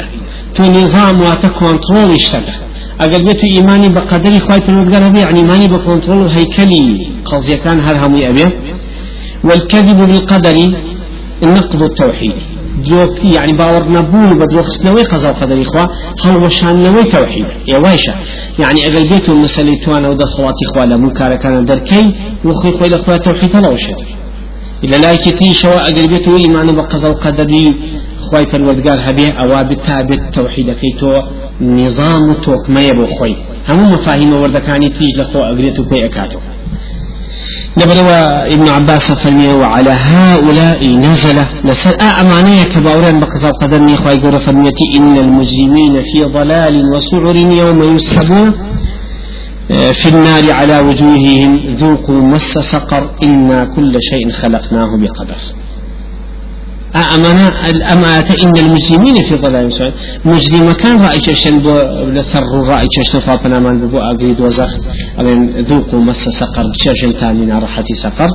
تو 0.56 0.64
نظام 0.64 1.22
وتكونترول 1.22 2.12
اشتغل 2.16 2.56
أقل 3.02 3.24
بيتو 3.26 3.48
إيماني 3.48 3.90
بقدر 3.90 4.38
إخوان 4.38 4.60
في 4.60 4.72
يعني 5.20 5.40
إيماني 5.40 5.68
بكونترول 5.68 6.28
هيكلي 6.28 7.08
قضية 7.26 7.56
كان 7.56 7.80
هل 7.80 7.96
هم 7.96 8.16
والكذب 9.44 9.98
بالقدر 10.06 10.58
النقض 11.44 11.84
التوحيدي 11.84 12.51
دروك 12.78 13.26
يعني 13.26 13.54
باور 13.54 13.90
نبون 13.90 14.30
بدروك 14.40 14.66
سنوي 14.66 15.04
قضاء 15.04 15.32
وقدر 15.32 15.62
إخوة 15.62 15.90
هل 16.26 16.38
وشان 16.44 16.84
نوي 16.84 17.04
توحيد 17.04 17.46
يا 17.68 17.78
وايشة 17.78 18.14
يعني 18.60 18.80
أقل 18.88 19.10
بيتو 19.10 19.34
مسألة 19.34 19.76
توانا 19.86 20.10
ودا 20.10 20.26
صلاة 20.26 20.54
إخوة 20.68 20.86
لمنكار 20.86 21.36
كان 21.36 21.66
دركي 21.66 22.14
وخي 22.46 22.72
خوي 22.78 22.88
الأخوة 22.88 23.18
توحيد 23.18 23.56
الله 23.56 23.72
وشد 23.72 23.96
إلا 24.84 24.96
لا 24.96 25.12
يكتي 25.12 25.54
شواء 25.54 25.82
أقل 25.82 26.08
بيتو 26.08 26.38
إيمان 26.38 26.76
بقضاء 26.76 27.12
وقدر 27.12 27.48
خواي 28.22 28.46
فالودقار 28.52 29.00
هبيه 29.02 29.32
أواب 29.32 29.72
التابت 29.72 30.22
توحيد 30.36 30.72
كيتو 30.72 31.22
نظام 31.62 32.36
يبو 32.90 33.06
خوي 33.06 33.36
هم 33.70 33.94
مفاهيم 33.94 34.34
وردكاني 34.34 34.90
تيج 34.90 35.20
لخو 35.20 35.40
أقريتو 35.40 35.84
كوي 35.90 36.06
أكاتو 36.06 36.40
نبروا 37.78 38.54
ابن 38.54 38.68
عباس 38.68 39.12
فرمي 39.12 39.48
وعلى 39.48 39.90
هؤلاء 39.92 40.88
نزل 40.90 41.38
لسر 41.64 41.96
أمانية 42.22 42.64
كباورا 42.64 43.12
بقضاء 43.12 43.52
قدرني 43.52 43.96
خواهي 43.96 44.18
قرى 44.18 44.40
فرميتي 44.40 44.84
إن 44.98 45.18
المجرمين 45.18 46.02
في 46.02 46.24
ضلال 46.24 46.86
وسعر 46.94 47.36
يوم 47.36 47.96
يسحبون 47.96 48.54
آه، 49.72 49.92
في 49.92 50.10
النار 50.10 50.52
على 50.52 50.80
وجوههم 50.80 51.76
ذوقوا 51.76 52.22
مس 52.22 52.42
سقر 52.72 53.12
إنا 53.24 53.66
كل 53.76 53.94
شيء 54.10 54.30
خلقناه 54.30 54.98
بقدر. 55.02 55.42
أمانة 56.96 57.48
الأمانة 57.70 58.30
إن 58.44 58.66
المسلمين 58.66 59.16
في 59.24 59.36
ضلال 59.36 59.74
سعيد 59.74 59.94
مجرم 60.26 60.72
كان 60.72 61.02
رأي 61.02 61.20
شن 61.36 61.58
لسر 62.16 62.44
رأي 62.68 62.88
شن 63.12 63.20
فاطمة 63.20 63.60
من 63.60 63.88
بو 63.88 64.00
أقريد 64.00 64.42
وزخ. 64.42 64.72
أمين 65.20 65.62
ذوقوا 65.62 66.00
مس 66.00 66.16
سقر 66.16 66.64
شن 67.02 67.12
ثاني 67.12 67.54
راحة 67.54 67.84
سقر. 68.04 68.28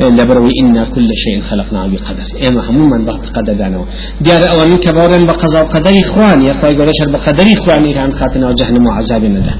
لبروي 0.00 0.50
إن 0.62 0.84
كل 0.84 1.08
شيء 1.24 1.40
خلقناه 1.40 1.86
بقدر. 1.86 2.48
إما 2.48 2.70
هم 2.70 2.90
من 2.90 3.04
بقى 3.04 3.18
قدر 3.34 3.52
دانو. 3.52 3.86
ديار 4.20 4.42
أولين 4.54 4.76
كبارا 4.76 5.24
بقضاء 5.24 5.64
قدر 5.64 6.00
إخواني 6.00 6.46
يا 6.46 6.52
أخواني 6.52 6.76
قولش 6.78 6.98
بقدر 7.12 7.44
إخواني 7.52 7.98
عن 7.98 8.12
خاتنا 8.12 8.48
وجهنم 8.48 8.86
وعذاب 8.86 9.24
ندى 9.24 9.54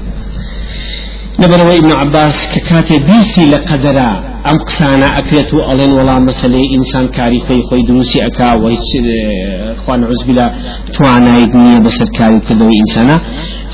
نبروا 1.39 1.77
ابن 1.77 1.91
عباس 1.91 2.47
ككاتي 2.55 2.99
بيسي 2.99 3.45
لقدرا. 3.51 4.32
أم 4.49 4.57
قسانا 4.57 5.07
أكلتو 5.19 5.71
ألين 5.71 5.91
ولا 5.91 6.19
مسألة 6.19 6.61
إنسان 6.77 7.07
كاري 7.07 7.39
خوي 7.39 7.61
خوي 7.61 7.81
دروسي 7.87 8.25
أكا 8.25 8.53
وهيش 8.53 8.89
إخوان 9.75 10.03
عز 10.03 10.23
بلا 10.27 10.53
توانا 10.93 11.37
يدنيا 11.37 11.79
بسر 11.79 12.07
كاري 12.17 12.39
كدو 12.39 12.69
إنسانا. 12.81 13.19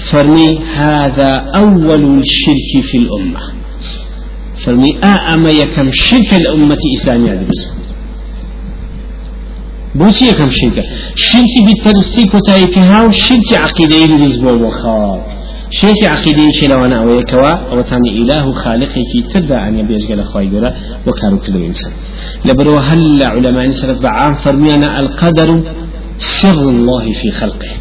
فرمي 0.10 0.60
هذا 0.76 1.32
أول 1.62 2.20
الشرك 2.20 2.84
في 2.90 2.98
الأمة. 2.98 3.40
فرمي 4.66 4.92
أما 5.34 5.50
يكم 5.50 5.92
شرك 5.92 6.34
الأمة 6.34 6.78
إسلامية 6.98 7.34
بس. 7.50 7.62
بوشي 9.96 10.26
يكم 10.30 10.50
شرك. 10.60 10.78
شرك 11.16 11.54
بالترستيك 11.66 12.34
وتايفها 12.36 13.04
وشرك 13.06 13.50
عقيدة 13.54 13.96
يلبس 13.96 14.38
وخار 14.44 15.39
شيخ 15.72 16.04
عقيدة 16.04 16.52
شلوانا 16.62 17.00
أو 17.00 17.20
يكوا 17.20 17.54
أو 17.72 17.82
تاني 17.82 18.10
إله 18.22 18.52
خالقي 18.52 19.02
في 19.12 19.22
تبدا 19.34 19.68
أن 19.68 19.80
يبيز 19.80 20.08
قال 20.08 20.20
أخوي 20.20 20.46
جرا 20.46 20.74
وكانوا 21.08 21.40
كل 21.40 21.56
إنسان 21.64 21.92
لبرو 22.46 22.78
هل 22.78 23.24
علماء 23.24 23.70
سلف 23.70 24.02
بعام 24.02 24.34
فرمينا 24.34 25.00
القدر 25.00 25.62
سر 26.20 26.70
الله 26.70 27.14
في 27.14 27.32
خلقه. 27.32 27.72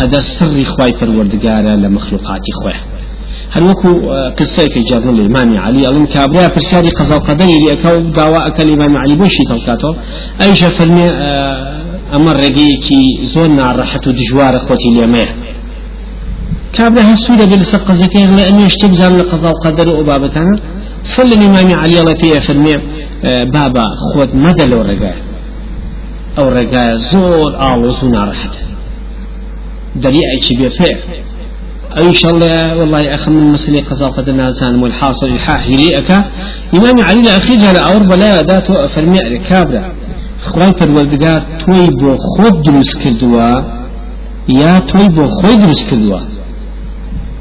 قدر 0.00 0.20
سر 0.20 0.64
خواي 0.64 0.92
فروردقارا 1.00 1.76
لمخلوقات 1.76 2.44
خواه. 2.62 2.80
هل 3.52 3.62
وكو 3.70 3.90
قصة 4.38 4.68
في 4.68 4.80
جابر 4.90 5.10
الإمام 5.10 5.58
علي 5.58 5.88
أظن 5.88 6.06
كابريا 6.06 6.48
برسالي 6.48 6.88
قضاء 6.88 7.18
القدر 7.18 7.44
اللي 7.44 7.72
أكو 7.72 8.10
دعوة 8.10 8.46
أكل 8.46 8.62
الإمام 8.68 8.96
علي 8.96 9.14
بوشي 9.14 9.42
تلقاته 9.48 9.96
أيش 10.42 10.64
فرمي 10.64 11.04
أمر 12.14 12.36
رقيكي 12.36 13.02
زون 13.22 13.60
راحة 13.60 14.00
دجوار 14.06 14.56
أخوتي 14.56 14.88
اليمين 14.92 15.28
كابلا 16.72 17.14
هسودة 17.14 17.44
بالسقة 17.44 17.94
زكاة 17.94 18.30
لأن 18.36 18.60
يشتب 18.60 18.92
زام 18.92 19.16
لقضاء 19.16 19.52
وقدر 19.52 19.88
وبابتنا 19.88 20.60
صلى 21.04 21.34
الإمام 21.34 21.78
علي 21.78 22.00
الله 22.00 22.14
فيه 22.14 22.38
فرمي 22.38 22.74
آه، 23.24 23.44
بابا 23.44 23.84
خود 24.14 24.36
مدى 24.36 24.64
لو 24.64 24.80
رقاء 24.82 25.16
أو 26.38 26.48
رقاء 26.48 26.94
زور 26.94 27.72
آلو 27.72 27.88
زونا 27.90 28.24
رحت. 28.24 28.50
دليل 29.96 30.22
أي 30.34 30.42
شيء 30.42 30.68
فيه 30.68 30.96
أي 31.96 32.14
شاء 32.14 32.32
الله 32.32 32.76
والله 32.76 33.14
أخ 33.14 33.28
من 33.28 33.42
مسلي 33.52 33.78
قضاء 33.78 34.10
قدر 34.10 34.32
نازان 34.32 34.82
والحاصل 34.82 35.26
الحاحي 35.26 35.70
ليك 35.70 36.10
إمام 36.74 37.00
علي 37.00 37.20
الأخير 37.20 37.58
على 37.68 37.78
أور 37.78 38.02
بلا 38.02 38.42
ذات 38.42 38.72
فرمي 38.94 39.38
كابلا 39.38 39.92
خواي 40.42 40.72
پروردگار 40.72 41.40
توي 41.64 41.90
بو 42.00 42.16
خود 42.16 42.62
دروس 42.62 42.96
کردوا 42.96 43.62
یا 44.48 44.78
توي 44.78 45.08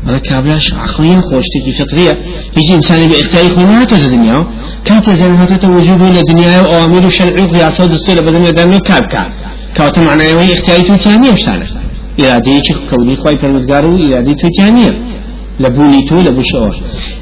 برای 0.08 0.20
کابلاش 0.20 0.74
عقلی 0.74 1.22
خوشتی 1.22 1.72
فطریه. 1.80 2.18
هیچ 2.58 2.72
انسانی 2.72 3.08
به 3.08 3.20
اختیار 3.20 3.50
خود 3.50 3.66
نداره 3.66 4.08
دنیا. 4.08 4.48
تازه 4.86 5.14
زنهات 5.14 5.64
وجود 5.66 6.02
له 6.02 6.22
دنیا 6.22 6.64
و 6.64 6.68
عوامل 6.68 7.10
شرعی 7.10 7.44
و 7.44 7.48
قیاس 7.48 7.80
و 7.80 7.88
دستور 7.88 8.16
بدن 8.22 8.44
بدن 8.44 8.70
نه 8.70 8.80
کار 8.80 9.08
کار 9.08 9.28
کات 9.78 9.98
معنای 9.98 10.34
و 10.34 10.40
اختیاری 10.40 10.84
تو 10.84 10.98
ثانیه 10.98 11.36
شانه 11.36 11.66
اراده 12.18 12.62
چی 12.62 12.74
کونی 12.90 13.16
خوای 13.16 13.36
پروردگار 13.36 13.90
و 13.90 13.94
اراده 14.06 14.34
تو 14.34 14.50
ثانیه 14.60 14.92
لبونی 15.60 16.06
تو 16.06 16.16
لبشور 16.22 16.76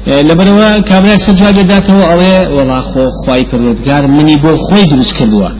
لبروا 0.06 0.80
کابلاش 0.80 1.22
سجاده 1.22 1.62
داته 1.62 1.92
و 1.92 2.02
اوه 2.02 2.48
والله 2.48 2.80
خو 2.80 3.06
خوای 3.24 3.44
پروردگار 3.44 4.06
منی 4.06 4.36
بو 4.36 4.56
خوی 4.56 4.84
دروس 4.86 5.12
کردوا. 5.12 5.50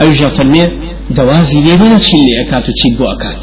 ایجا 0.00 0.28
فرمیه 0.28 0.72
دوازی 1.14 1.60
لیدن 1.60 1.98
چی 1.98 2.16
لی 2.16 2.32
اکاتو 2.40 2.72
چی 2.82 2.90
بو 2.98 3.04
اکات. 3.04 3.36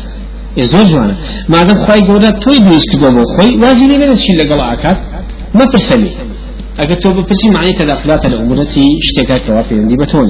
زۆر 0.73 0.85
جوانە 0.91 1.15
مادەم 1.53 1.77
خی 1.85 2.01
گەورە 2.07 2.31
تۆی 2.43 2.59
دروست 2.67 2.87
کردو 2.91 3.09
بۆ 3.15 3.23
خۆی 3.33 3.51
وازی 3.63 3.85
لێ 3.89 4.15
چی 4.23 4.31
لەگەڵ 4.39 4.59
ئاکات 4.69 4.97
مەپرسەلی 5.57 6.11
ئەگەر 6.79 6.97
تۆ 7.03 7.07
بپرسی 7.17 7.49
معنی 7.55 7.73
تداخلات 7.79 8.25
الأمورة 8.25 8.75
شتێکا 9.07 9.37
کەوا 9.45 9.63
پەیوەندی 9.69 9.97
بەتۆن 10.01 10.29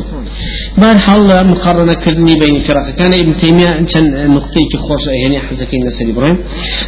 بار 0.82 0.98
حال 0.98 1.48
مقارنة 1.48 1.94
كردني 1.94 2.36
بين 2.42 2.60
فرق. 2.60 2.90
كان 3.00 3.14
ابن 3.14 3.38
تيمية 3.38 3.86
كان 3.94 4.32
نقطة 4.36 4.70
خاصة 4.90 5.12
يعني 5.12 5.40
حزكين 5.40 5.86
نسري 5.86 6.12
إبراهيم 6.12 6.38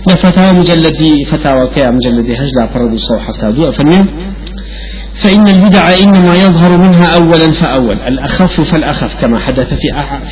لفتاوى 0.08 0.60
مجلدي 0.60 1.26
فتاوى 1.26 1.68
كيا 1.76 1.92
مجلدي 1.92 2.34
هجلة 2.34 2.66
فرد 2.74 2.94
الصوح 2.94 3.28
حتى 3.28 3.52
دو 3.52 3.72
فمن 3.72 4.06
فإن 5.16 5.48
البدع 5.48 5.94
إنما 6.04 6.36
يظهر 6.36 6.78
منها 6.78 7.06
أولا 7.06 7.52
فأول. 7.52 7.98
الأخف 8.08 8.62
فالأخف 8.62 9.22
كما 9.22 9.40
حدث 9.40 9.74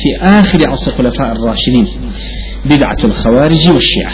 في 0.00 0.16
آخر 0.22 0.58
عصر 0.70 0.92
الخلفاء 0.92 1.32
الراشدين. 1.32 1.86
بدعة 2.64 2.96
الخوارج 3.04 3.68
والشيعة. 3.68 4.12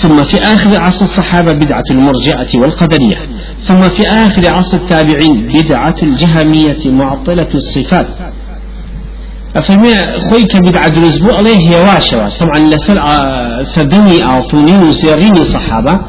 ثم 0.00 0.22
في 0.22 0.36
آخر 0.36 0.80
عصر 0.80 1.04
الصحابة 1.04 1.52
بدعة 1.52 1.84
المرجعة 1.90 2.48
والقدرية. 2.54 3.16
ثم 3.62 3.82
في 3.88 4.08
آخر 4.08 4.52
عصر 4.52 4.76
التابعين 4.76 5.46
بدعة 5.46 5.94
الجهمية 6.02 6.78
معطلة 6.86 7.48
الصفات. 7.54 8.06
أفهمي 9.56 9.94
خويك 10.30 10.56
بدعة 10.56 10.92
الأسبوع 10.96 11.36
عليه 11.36 11.56
هي 11.56 11.76
واشة 11.76 12.28
طبعا 12.40 12.58
لسر 12.58 13.02
سدني 13.62 14.24
أعطوني 14.24 14.78
وسيريني 14.78 15.44
صحابة. 15.44 16.00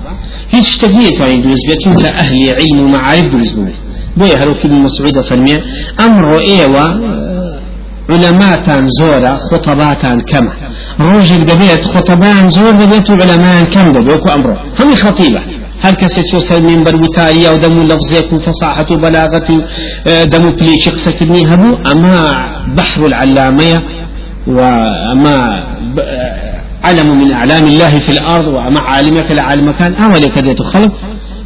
هيش 0.51 0.77
تقنية 0.77 1.09
تواني 1.17 1.41
دروز 1.41 1.57
بيتون 1.67 2.05
أهل 2.05 2.49
علم 2.49 2.79
ومعارف 2.79 3.31
دروز 3.31 3.51
بوي 3.53 3.73
بوي 4.17 4.33
هلو 4.35 4.53
في 4.53 4.65
المسعودة 4.65 5.21
فرمي 5.21 5.57
أمر 5.99 6.39
إيوة 6.49 6.83
علماء 8.09 8.85
زورا 8.99 9.39
خطبات 9.51 10.03
كما. 10.31 10.53
روجك 10.99 11.41
دبيت 11.51 11.83
خطبان 11.85 12.49
زور 12.49 12.71
دبيت 12.71 13.11
علماء 13.11 13.63
كم 13.63 13.91
دبيت 13.91 14.27
أمره. 14.35 14.57
هم 14.79 14.95
خطيبة. 14.95 15.41
هل 15.81 15.93
كسيتو 15.93 16.39
سل 16.39 16.63
من 16.63 16.83
بروتاريا 16.83 17.51
ودمو 17.51 17.83
لفظيك 17.83 18.33
وفصاحة 18.33 18.85
وبلاغة 18.91 19.49
آه، 20.07 20.23
دمو 20.23 20.51
بليش 20.51 20.89
قصتني 20.89 21.53
هبو؟ 21.53 21.75
أما 21.91 22.29
بحر 22.77 23.05
العلامية 23.05 23.83
وأما 24.47 25.37
آه، 25.99 26.57
علم 26.83 27.19
من 27.19 27.33
أعلام 27.33 27.65
الله 27.67 27.99
في 27.99 28.09
الأرض 28.09 28.47
وأما 28.47 28.79
عالمك 28.79 29.31
العالم 29.31 29.71
كان 29.71 29.93
أولي 29.93 30.29
كديت 30.35 30.61
خلق 30.61 30.93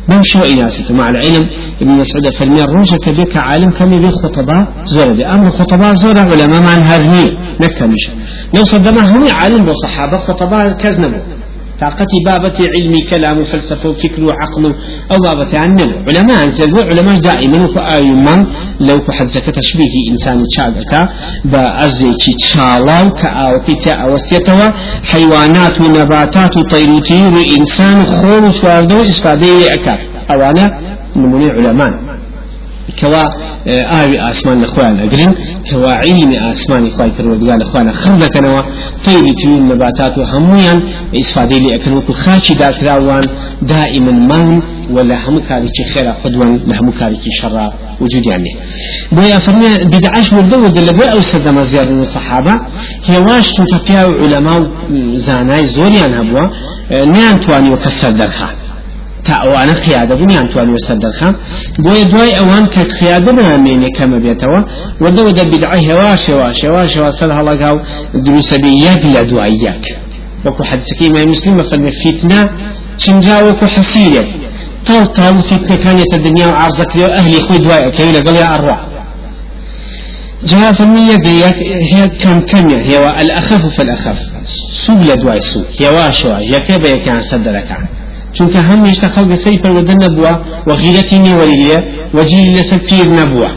بمشي 0.10 0.38
وإناسة 0.42 0.94
مع 0.94 1.10
العلم 1.10 1.50
ابن 1.82 1.92
مسعود 1.92 2.34
فرمي 2.40 2.64
الروجة 2.64 2.96
كبيك 2.96 3.38
عالم 3.38 3.70
كم 3.70 3.94
يبي 3.94 4.08
خطباء 4.24 4.68
زور 4.86 5.16
دي 5.16 5.26
أمر 5.26 5.52
خطباء 5.52 5.94
زور 5.94 6.18
علماء 6.20 6.62
مع 6.62 6.74
هذه 6.74 7.26
نكمش 7.62 8.04
لو 8.56 8.64
صدمه 8.64 9.16
هم 9.18 9.24
عالم 9.36 9.70
وصحابة 9.70 10.18
خطباء 10.28 10.72
كذنبوا 10.72 11.20
طاقتي 11.82 12.18
بابة 12.26 12.58
علمي 12.74 13.02
كلام 13.10 13.38
وفلسفة 13.40 13.90
وفكر 13.90 14.24
وعقل 14.24 14.64
أو 15.12 15.18
بابة 15.28 15.60
عنه 15.60 15.84
علماء 16.08 16.50
زلوا 16.50 16.84
علماء 16.90 17.18
دائما 17.18 17.68
فآيما 17.76 18.36
لو 18.80 18.98
كحزك 19.06 19.46
تشبيه 19.60 19.94
إنسان 20.12 20.38
تشاغك 20.52 21.10
بأزيك 21.46 22.24
تشالاو 22.42 23.06
كأوكي 23.22 23.76
تأوسيتوا 23.86 24.68
حيوانات 25.12 25.82
ونباتات 25.82 26.58
وطير 26.58 27.34
إنسان 27.60 27.98
خول 28.16 28.44
سواردو 28.54 29.02
إسفادي 29.04 29.74
أكا. 29.76 29.94
أوانا 30.34 30.66
نموني 31.16 31.48
علماء. 31.58 32.11
كوا 33.00 33.24
آوي 34.02 34.32
آسمان 34.32 34.62
لخوان 34.62 35.00
أقرن 35.00 35.34
كوا 35.72 35.92
علم 35.92 36.32
آسمان 36.52 36.88
إخوان 36.88 37.12
فرودقال 37.12 37.60
لخوان 37.60 37.92
خم 37.92 38.16
لكنوا 38.16 38.62
طيب 39.06 39.36
تيون 39.36 39.68
نباتات 39.68 40.18
وهميا 40.18 40.80
إسفادي 41.20 41.60
لي 41.60 41.76
أكن 41.76 41.94
وكو 41.94 42.14
خاشي 42.14 42.54
داكراوان 42.54 43.26
دائما 43.62 44.12
من 44.12 44.62
ولا 44.92 45.30
هم 45.30 45.40
كاريكي 45.40 45.84
خير 45.94 46.08
قدوان 46.24 46.62
لهم 46.68 46.92
كاريكي 46.92 47.32
شر 47.42 47.70
وجود 48.02 48.26
يعني 48.26 48.50
بويا 49.12 49.38
فرمي 49.40 49.78
بدعاش 49.86 50.34
مردو 50.34 50.68
دل 50.68 50.94
بو 50.94 51.04
أو 51.04 51.20
سدما 51.20 51.64
زيادة 51.64 51.92
من 51.92 52.00
الصحابة 52.00 52.52
هي 53.06 53.18
واش 53.18 53.54
تنتفيا 53.54 54.00
علماء 54.22 54.72
زاناي 55.14 55.66
زوريان 55.66 56.14
هبوا. 56.14 56.48
نيان 56.92 57.40
تواني 57.40 57.70
وكسر 57.74 58.10
درخان 58.10 58.56
تا 59.26 59.34
ئەوانە 59.44 59.76
قیادە 59.86 60.14
بوونیان 60.20 60.48
توانێ 60.52 60.80
سەر 60.88 60.98
دەرخە 61.04 61.30
بۆیە 61.84 62.06
دوای 62.12 62.34
ئەوان 62.40 62.66
کە 62.74 62.82
قیادە 62.98 63.32
نامێنێ 63.40 63.90
کەمە 63.98 64.20
بێتەوە 64.26 64.60
وەدەوەدە 65.04 65.44
بدعی 65.52 65.82
هێواش 65.90 66.22
هێواش 66.30 66.58
هێواش 66.64 66.90
هێواش 66.98 67.16
سەر 67.20 67.32
هەڵەگا 67.38 67.70
و 67.76 67.80
دروسەبی 68.26 68.74
یەک 68.88 69.02
لە 69.14 69.22
دوای 69.30 69.56
یەک. 69.68 69.84
وەکو 70.46 70.62
حدسەکەی 70.70 71.10
مای 71.14 71.26
مسلم 71.34 71.58
فەرمێ 71.70 71.92
فیتنە 72.02 72.42
چنجا 73.02 73.38
وەکو 73.48 73.66
حەسیرێک 73.76 74.30
تاو 74.88 75.04
تاو 75.18 75.36
فیتنەکانێتە 75.50 76.18
دنیا 76.26 76.48
و 76.52 76.56
عرضەکرێ 76.64 77.06
و 77.08 77.14
ئەهلی 77.18 77.42
خۆی 77.46 77.60
دوای 77.64 77.82
ئەەکەی 77.86 78.12
لەگەڵ 78.16 78.36
یا 78.44 78.48
ئەڕوا 78.54 78.78
جاء 80.50 80.72
فمية 80.72 81.16
ديك 81.16 81.58
هي 81.92 82.08
كم 82.08 82.40
كم 82.40 82.70
هي 82.70 83.22
الأخف 83.22 83.66
فالأخف 83.76 84.20
سوق 84.86 84.98
لدواي 84.98 85.40
سوق 85.40 85.66
هي 85.80 85.88
واشوا 85.96 86.60
كيف 86.60 87.06
كان 87.06 87.22
صدرك 87.22 87.70
چونکە 87.72 88.01
هەمیشتا 88.70 89.08
خەڵگە 89.16 89.38
سەی 89.44 89.58
پەروەدە 89.64 89.96
نەبووە 90.04 90.34
و 90.68 90.72
غیرەتی 90.82 91.20
نیوەریە 91.26 91.80
وەجی 92.18 92.54
لەسەر 92.56 92.80
پیر 92.88 93.08
نەبووە. 93.20 93.52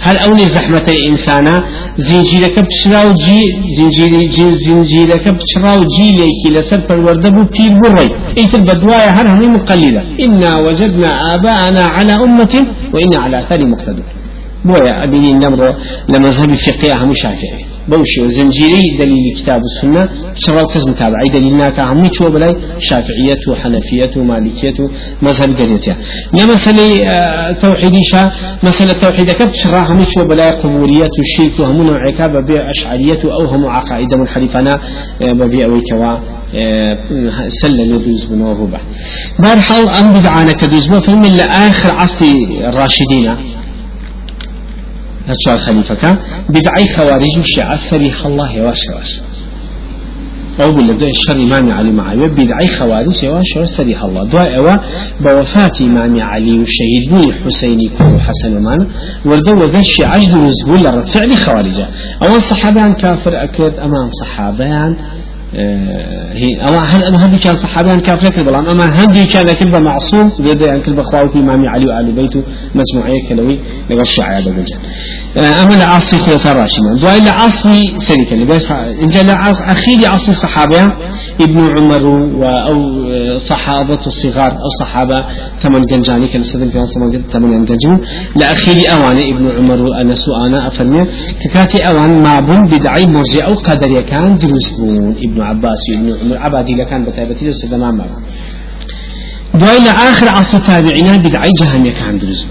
هل 0.00 0.16
أوني 0.26 0.46
زحمة 0.56 0.88
إنسانا 1.08 1.54
زنجيرك 1.98 2.56
بشرا 2.68 3.00
وجي 3.08 3.42
زنجيري 3.76 4.22
زنجيرك 4.66 5.28
بشرا 5.38 5.72
وجي 5.80 6.06
ليكي 6.18 6.48
لسر 6.54 6.80
بالوردب 6.88 7.36
بير 7.54 7.72
بري 7.82 8.08
ايتر 8.38 8.60
بدوايا 8.68 9.10
هر 9.16 9.26
هم 9.34 9.54
مقلدة 9.54 10.02
إنا 10.24 10.52
وجدنا 10.64 11.10
آباءنا 11.34 11.84
على 11.96 12.12
أمة 12.26 12.54
وإنا 12.94 13.18
على 13.24 13.36
أثار 13.42 13.60
مقتدون 13.66 14.17
بويا 14.68 15.04
أبيني 15.04 15.32
نمر 15.32 15.76
لمذهب 16.08 16.54
فقهي 16.54 16.92
هم 17.02 17.12
شافعي 17.14 17.64
بوشي 17.88 18.20
وزنجيري 18.22 18.96
دليل 18.98 19.26
كتاب 19.36 19.60
السنة 19.70 20.08
شراو 20.34 20.66
كز 20.66 20.88
متابعي 20.88 21.28
دليلنا 21.34 21.68
كعمي 21.70 22.10
شو 22.12 22.30
بلاي 22.30 22.56
شافعية 22.78 23.42
وحنفية 23.50 24.10
ومالكية 24.16 24.78
مذهب 25.22 25.56
دليلتها 25.56 25.96
لمثل 26.32 26.78
توحيدي 27.62 28.02
شا 28.10 28.32
مثل 28.62 28.84
التوحيد 28.84 29.30
كبت 29.30 29.54
شرا 29.54 29.78
هم 29.78 30.00
شو 30.14 30.24
بلاي 30.24 30.50
قبورية 30.50 31.14
الشرك 31.24 31.60
وهم 31.60 31.82
نوع 31.82 32.10
كاب 32.10 32.50
أشعرية 32.50 33.20
أو 33.24 33.44
هم 33.52 33.66
عقائد 33.66 34.14
منحرفنا 34.14 34.80
ببيع 35.20 35.66
ويكوا 35.66 36.14
سلم 37.62 37.94
يدوز 37.94 38.24
بنوه 38.24 38.70
بارحال 39.38 39.88
أم 39.88 40.12
بدعانا 40.14 40.52
كدوز 40.52 40.86
بو 40.86 41.16
من 41.16 41.32
لآخر 41.36 41.92
عصر 41.92 42.26
الراشدين 42.60 43.36
هالشوار 45.28 45.58
خليفة. 45.66 46.18
بدعي 46.48 46.86
خوارج 46.96 47.38
وشيعة 47.38 47.76
سريخ 47.76 48.26
الله 48.26 48.62
واش 48.62 48.82
واش 48.96 49.20
أو 50.62 50.72
بالله 50.72 50.94
الشر 50.94 51.36
إمام 51.46 51.70
علي 51.70 51.90
معاوية 51.90 52.30
بدعي 52.38 52.68
خوارج 52.78 53.24
واش 53.24 53.50
واش 53.56 53.68
سريخ 53.68 54.04
الله 54.04 54.24
دعاء 54.24 54.56
أوا 54.56 54.76
بوفاة 55.20 55.76
إمام 55.80 56.20
علي 56.20 56.58
وشهيد 56.58 57.04
بني 57.10 57.32
حسيني 57.32 57.88
كو 57.88 58.18
حسن 58.18 58.56
ومان. 58.56 58.86
وردو 59.24 59.52
وذا 59.52 59.78
الشيعة 59.78 60.18
جدو 60.24 60.38
نزبول 60.46 61.06
فعل 61.06 61.36
خوارجة. 61.36 61.88
أول 62.26 62.42
صحابان 62.42 62.92
كافر 62.94 63.42
أكيد 63.44 63.74
أمام 63.78 64.08
صحابان 64.22 64.96
هي 65.52 66.60
أما 66.68 66.78
هل 66.78 67.04
أما 67.04 67.24
هذي 67.24 67.38
كان 67.38 67.56
صحابان 67.56 68.00
كافر 68.00 68.30
كل 68.30 68.44
بلان؟ 68.44 68.66
أما 68.66 68.84
هذي 68.84 69.26
كان 69.26 69.52
كل 69.54 69.82
معصوم 69.82 70.32
بيد 70.38 70.60
يعني 70.60 70.80
كل 70.80 70.92
بخواو 70.92 71.28
في 71.28 71.38
إمام 71.38 71.60
علي 71.68 71.86
وآل 71.86 72.12
بيته 72.12 72.42
مجموعية 72.74 73.28
كلوي 73.28 73.58
لقى 73.90 74.00
الشيعة 74.00 74.38
هذا 74.38 74.50
بجد 74.50 74.78
أما 75.36 75.74
العصر 75.74 76.18
خلفاء 76.18 76.52
الراشدين 76.52 76.94
دعاء 77.02 77.18
العصر 77.18 77.70
سريك 77.98 78.32
اللي 78.32 78.44
بس 78.44 78.70
إن 78.72 79.08
جل 79.08 79.30
أخير 79.30 79.98
عصر 80.08 80.32
صحابة 80.32 80.92
ابن 81.40 81.60
عمر 81.60 82.04
أو 82.42 82.78
صحابة 83.38 83.98
الصغار 84.06 84.52
أو 84.52 84.68
صحابة 84.80 85.16
ثمن 85.62 85.80
جنجاني. 85.80 86.28
كان 86.28 86.42
سيدنا 86.42 86.70
كان 86.72 86.84
ثمن 86.86 87.22
ثمن 87.32 87.64
جنجان 87.64 88.00
لأخير 88.36 88.76
أوان 88.92 89.16
ابن 89.16 89.50
عمر 89.56 89.82
وأنا 89.82 90.14
سؤانا 90.14 90.68
أفرمي 90.68 91.06
ككاتي 91.42 91.78
أوان 91.88 92.22
ما 92.22 92.40
بن 92.40 92.66
بدعي 92.66 93.06
مرجع 93.06 93.46
أو 93.46 93.54
قدر 93.54 94.00
كان 94.00 94.38
دروس 94.38 94.66
ابن 95.24 95.37
ابن 95.38 95.46
عباس 95.46 95.82
ابن 95.94 96.16
عمر 96.20 96.38
عبادي 96.38 96.74
لكان 96.74 97.04
بتايبتي 97.04 97.44
لسه 97.48 97.76
ما 97.76 97.90
مر. 97.90 98.10
دوائل 99.54 99.88
آخر 99.88 100.28
عصر 100.28 100.58
تابعين 100.58 101.16
بدعي 101.22 101.50
جهنم 101.60 101.90
كان 101.90 102.18
دروس. 102.18 102.46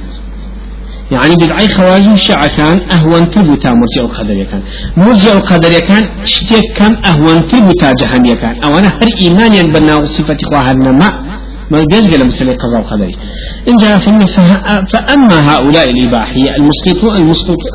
يعني 1.11 1.35
بدعي 1.35 1.67
خوارج 1.67 2.07
الشيعة 2.07 2.47
كان 2.57 2.77
أهون 2.91 3.29
تبتا 3.29 3.71
مرجع 3.79 4.01
القدر 4.01 4.43
كان. 4.43 4.61
مرجع 4.97 5.33
القدر 5.33 5.79
كان 5.79 6.03
شتيك 6.25 6.65
كم 6.77 6.93
أهون 7.05 7.47
تبتا 7.47 7.91
جهنم 8.01 8.33
كان. 8.33 8.63
أو 8.63 8.77
أنا 8.77 8.87
هر 8.87 9.09
إيمانيا 9.21 9.63
بنا 9.63 10.05
صفة 10.05 10.37
خواهر 10.49 10.75
نما 10.75 11.09
ما 11.71 11.83
قال 11.91 12.27
مسألة 12.27 12.53
قضاء 12.53 12.81
وقدر 12.81 13.11
إن 13.69 13.75
جاء 13.75 13.97
فأما 14.93 15.37
هؤلاء 15.51 15.89
الإباحية 15.89 16.55
المسقطون 16.55 17.15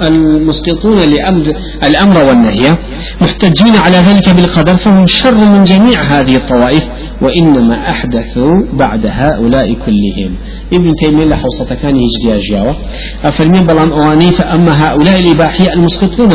المسقطون 0.03 0.99
لأمر 0.99 1.53
الأمر 1.85 2.17
والنهي 2.27 2.77
محتجين 3.21 3.77
على 3.77 3.97
ذلك 3.97 4.29
بالقدر 4.29 4.77
فهم 4.77 5.07
شر 5.07 5.35
من 5.35 5.65
جميع 5.65 6.03
هذه 6.03 6.37
الطوائف. 6.37 6.83
وإنما 7.23 7.91
أحدثوا 7.91 8.55
بعد 8.73 9.07
هؤلاء 9.07 9.75
كلهم. 9.75 10.33
ابن 10.73 10.95
تيمية 11.01 11.25
لحوصة 11.25 11.75
كان 11.75 11.97
يجدي 11.97 12.37
أجياوة. 12.37 12.77
أفرمي 13.25 13.61
بلان 13.61 13.91
أواني 13.93 14.31
فأما 14.33 14.73
هؤلاء 14.85 15.21
الإباحية 15.21 15.73
المسقطون 15.73 16.33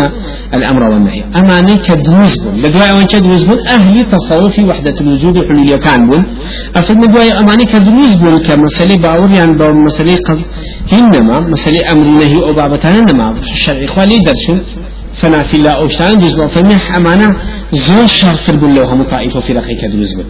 الأمر 0.54 0.84
والنهي. 0.92 1.24
أما 1.36 1.62
نيك 1.62 1.92
دروزبون 1.92 2.54
لدواء 2.64 2.96
وانك 2.96 3.16
دروزبون 3.16 3.68
أهل 3.68 4.06
تصوفي 4.12 4.62
وحدة 4.70 4.96
الوجود 5.02 5.48
حلول 5.48 5.76
كان 5.76 6.10
بون. 6.10 6.24
أفرمي 6.76 7.08
دواء 7.08 7.40
أماني 7.40 7.66
كدروزبون 7.66 8.38
كمسألة 8.48 8.98
باور 9.02 9.30
يعني 9.32 9.52
مسألة 9.86 10.16
قد 10.28 10.40
إنما 10.94 11.40
مسألة 11.40 11.92
أمر 11.92 12.06
النهي 12.06 12.36
أو 12.44 12.54
بابتان 12.54 12.94
إنما 12.94 13.32
الشرع 13.54 13.84
إخوالي 13.84 14.18
درسون. 14.28 14.62
فنا 15.20 15.44
في 15.44 15.58
الله 15.58 15.72
أوشتان 15.72 16.18
جزء. 16.18 16.48
فمح 16.48 16.96
أمانة 16.96 17.38
زور 17.72 18.08
شرف 18.08 18.52
بالله 18.52 18.94
هم 18.94 19.04
طائفة 19.04 19.40
في 19.40 19.54
رقيك 19.54 19.86
دروزبون 19.86 20.26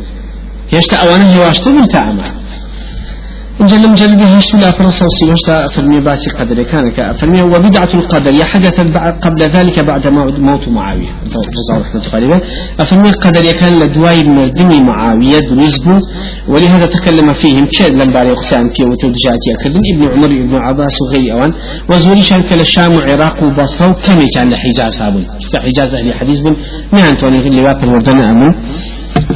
هێشتا 0.74 0.96
ئەوانە 1.02 1.26
هێواشتر 1.34 1.72
من 1.78 1.88
تا 1.94 2.00
ئەمە. 2.08 2.28
إنجا 3.62 3.78
لم 3.78 3.94
جلد 4.02 4.22
هشت 4.22 4.56
لا 4.56 4.72
فرنسا 4.72 5.06
وسيوشتا 5.06 5.68
فرمي 5.76 6.00
باسي 6.00 6.30
قدر 6.40 6.64
كان 6.72 7.14
فرمي 7.20 7.42
وبدعة 7.42 7.92
القدر 8.00 8.32
هي 8.32 8.44
حدثت 8.44 8.98
قبل 9.26 9.42
ذلك 9.56 9.80
بعد 9.80 10.08
موت 10.48 10.68
معاوية. 10.78 11.12
الله 12.14 12.42
أفرمي 12.80 13.12
قدر 13.12 13.46
كان 13.60 13.74
لدواي 13.80 14.24
مردم 14.24 14.70
معاوية 14.90 15.40
دروزبو 15.50 15.98
ولهذا 16.52 16.86
تكلم 16.86 17.34
فيهم. 17.34 17.68
شاد 17.78 17.94
لم 18.02 18.10
باري 18.14 18.32
قسام 18.42 18.70
كي 18.76 18.84
وتوجاتي 18.90 19.50
أكدن 19.56 19.82
ابن 19.94 20.04
عمر 20.14 20.32
ابن 20.44 20.56
عباس 20.56 20.96
وغير 21.02 21.34
أوان. 21.34 21.52
وزوري 21.90 22.22
شان 22.30 22.42
كلا 22.50 22.62
الشام 22.62 22.92
وعراق 22.98 23.44
وبصرة 23.44 23.92
كم 24.06 24.20
كان 24.36 24.50
لحجاز 24.50 24.94
سابون 25.00 25.24
حجاز 25.66 25.92
أهل 25.96 26.14
حديث 26.20 26.40
بن 26.46 26.56
نعم 26.92 27.16
توني 27.16 27.40
غير 27.44 27.54
لواب 27.54 27.84
الوردن 27.84 28.20
أمون. 28.32 28.54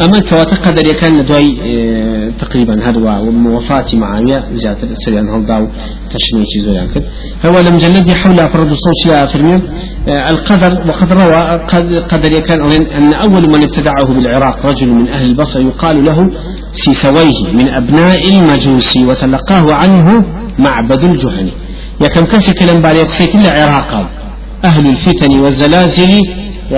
أما 0.06 0.20
كواتا 0.30 0.56
قدر 0.56 0.94
كان 0.94 1.18
لدواي 1.18 1.58
آه 1.62 2.30
تقريبا 2.40 2.90
هدوا 2.90 3.12
وفاة 3.56 3.86
معاوية 3.94 4.46
زيادة 4.54 4.96
سريان 4.96 5.30
هالداو 5.30 5.68
تشميع 6.14 6.46
زويان 6.66 6.88
كد 6.88 7.04
هو 7.46 7.60
لم 7.60 7.78
جلد 7.78 8.10
حول 8.12 8.36
فرد 8.36 8.72
الصوت 8.72 9.08
لا 9.08 9.26
فرمي 9.26 9.62
آه 10.08 10.30
القدر 10.30 10.72
وقد 10.88 11.14
روى 11.14 11.42
قدر 12.12 12.40
كان 12.40 12.62
أن 12.98 13.14
أول 13.14 13.44
من 13.50 13.64
ابتدعه 13.64 14.08
بالعراق 14.16 14.66
رجل 14.66 14.90
من 14.90 15.08
أهل 15.08 15.26
البصر 15.26 15.62
يقال 15.62 16.06
له 16.06 16.18
سيسويه 16.72 17.54
من 17.54 17.68
أبناء 17.70 18.30
المجوس 18.30 18.98
وتلقاه 18.98 19.74
عنه 19.74 20.26
معبد 20.60 21.04
الجهني. 21.04 21.52
يا 22.02 22.08
كم 22.08 22.26
كسي 22.26 22.54
كلام 22.54 22.82
بالي 22.82 23.02
قصيت 23.02 23.36
العراق 23.36 24.10
أهل 24.66 24.86
الفتن 24.90 25.40
والزلازل 25.40 26.12
و 26.72 26.76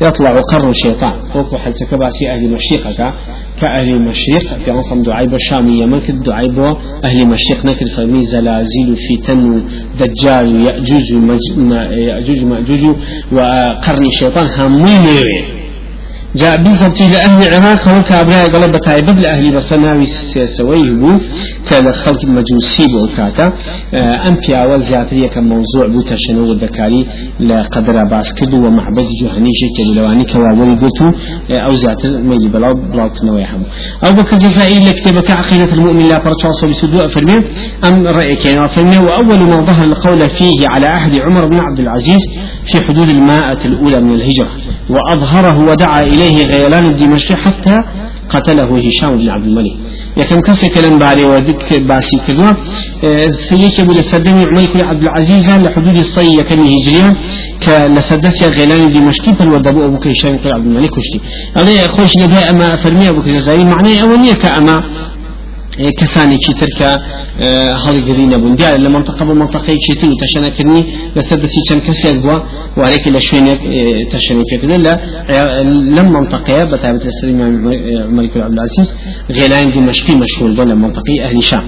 يطلع 0.00 0.40
قر 0.52 0.70
الشيطان. 0.70 1.14
فوق 1.34 1.56
حل 1.56 1.74
سكباسي 1.74 2.30
أهل 2.30 2.52
مشيقك 2.52 3.14
كأهل 3.60 4.00
مشيق 4.02 4.58
في 4.64 4.70
أنصم 4.70 5.02
دعاء 5.02 5.26
بالشام 5.26 5.68
يمن 5.68 6.00
كد 6.00 6.22
دعاء 6.22 6.48
بو 6.48 6.76
أهل 7.04 7.28
مشيق. 7.28 7.66
نكد 7.66 7.88
فمي 7.96 8.24
زلازل 8.24 8.96
فتن 9.06 9.62
دجال 10.00 10.56
يأجوج 10.66 11.08
يأجوج 12.08 12.44
مأجوج 12.44 12.96
وقرن 13.32 14.04
الشيطان 14.06 14.46
همين 14.58 15.55
جاء 16.36 16.62
بالضبط 16.62 17.00
إلى 17.00 17.16
أهل 17.16 17.48
العراق 17.48 17.88
هو 17.88 18.02
كابراء 18.02 18.46
قال 18.50 18.72
بتايبد 18.72 19.20
لأهل 19.20 19.56
بصناوي 19.56 20.06
سويه 20.56 20.90
بو. 20.90 21.10
كان 21.70 21.92
خلق 21.92 22.24
المجوسي 22.24 22.84
بو 22.92 23.06
كاتا. 23.16 23.52
أم 24.28 24.36
بياوة 24.48 25.26
كم 25.34 25.44
موضوع 25.44 25.86
بو 25.92 26.00
تشنو 26.00 26.52
الذكاري 26.52 27.06
لقدر 27.40 28.04
باس 28.10 28.34
كدو 28.34 28.66
ومعبد 28.66 29.06
جهني 29.22 29.50
شكل 29.60 29.96
لواني 29.96 30.24
كواولي 30.24 30.76
قلتو 30.82 31.08
أو 31.50 31.74
زياتر 31.74 32.10
ميلي 32.28 32.48
بلاو 32.48 32.74
بلاو 32.92 33.08
كنوي 33.16 33.44
حمو 33.44 33.64
أو 34.06 34.12
بكر 34.12 34.36
جزائي 34.36 34.78
لكتابك 34.88 35.30
عقيدة 35.30 35.72
المؤمن 35.74 36.04
لا 36.08 36.18
برشاص 36.24 36.64
بسدوء 36.64 37.06
فرمي 37.06 37.38
أم 37.84 38.06
رأيك 38.18 38.46
يعني 38.46 38.68
فرمي 38.68 38.98
وأول 38.98 39.40
ما 39.50 39.64
ظهر 39.68 39.84
القول 39.84 40.28
فيه 40.28 40.68
على 40.72 40.86
عهد 40.86 41.14
عمر 41.20 41.46
بن 41.48 41.58
عبد 41.66 41.78
العزيز 41.84 42.22
في 42.66 42.78
حدود 42.88 43.08
المائة 43.08 43.60
الأولى 43.64 44.00
من 44.00 44.14
الهجرة. 44.14 44.50
وأظهره 44.90 45.58
ودعا 45.68 46.00
إليه 46.00 46.46
غيلان 46.46 46.86
الدمشقي 46.86 47.36
حتى 47.36 47.82
قتله 48.28 48.78
هشام 48.88 49.18
بن 49.18 49.28
عبد 49.28 49.46
الملك. 49.46 49.76
يكم 50.16 50.40
كسي 50.40 50.68
كلام 50.68 50.98
باري 50.98 51.24
ودك 51.24 51.74
باسي 51.88 52.16
كذا. 52.26 52.56
سيك 53.48 53.80
بل 53.80 54.04
سدني 54.04 54.44
عميك 54.44 54.76
عبد 54.90 55.02
العزيز 55.02 55.50
لحدود 55.50 55.96
الصي 55.96 56.42
كم 56.42 56.60
هجريا 56.60 57.14
كلسدس 57.64 58.42
غيلان 58.42 58.92
دمشقي 58.92 59.32
بل 59.32 59.48
ودبو 59.52 59.86
أبو 59.86 59.98
كيشان 59.98 60.38
عبد 60.44 60.66
الملك 60.66 60.92
وشتي. 60.98 61.20
أنا 61.56 61.88
خوش 61.88 62.12
نبي 62.16 62.38
أما 62.50 62.76
فرمي 62.76 63.08
أبو 63.08 63.22
كيشان 63.22 63.66
معناه 63.66 64.00
أولية 64.04 64.34
كأما 64.34 64.76
كساني 65.98 66.36
كي 66.38 66.52
تركا 66.52 66.90
هذي 67.86 68.00
قرينا 68.12 68.36
بون. 68.36 68.54
ديال 68.54 68.84
لما 68.84 68.98
منطقة 68.98 69.24
بمنطقة 69.26 69.64
كي 69.64 69.94
تشنا 70.22 70.48
كني 70.56 70.80
لسد 71.16 71.46
في 71.46 71.60
كم 71.68 71.78
كسر 71.86 72.18
بوا 72.18 72.38
وعليك 72.78 73.08
لشوينك 73.08 73.60
تشنا 74.12 74.42
كذا 74.50 74.76
لا 74.76 74.94
لما 75.96 76.20
منطقة 76.20 76.62
السليم 77.12 77.42
عمر 77.42 78.26
بن 78.34 78.40
عبد 78.46 78.52
العزيز 78.58 78.88
غيلان 79.30 79.70
دي 79.70 79.80
مشكي 79.80 80.12
مشهور 80.12 80.54
دولة 80.56 80.74
منطقة 80.74 81.14
أهل 81.26 81.36
الشام 81.38 81.64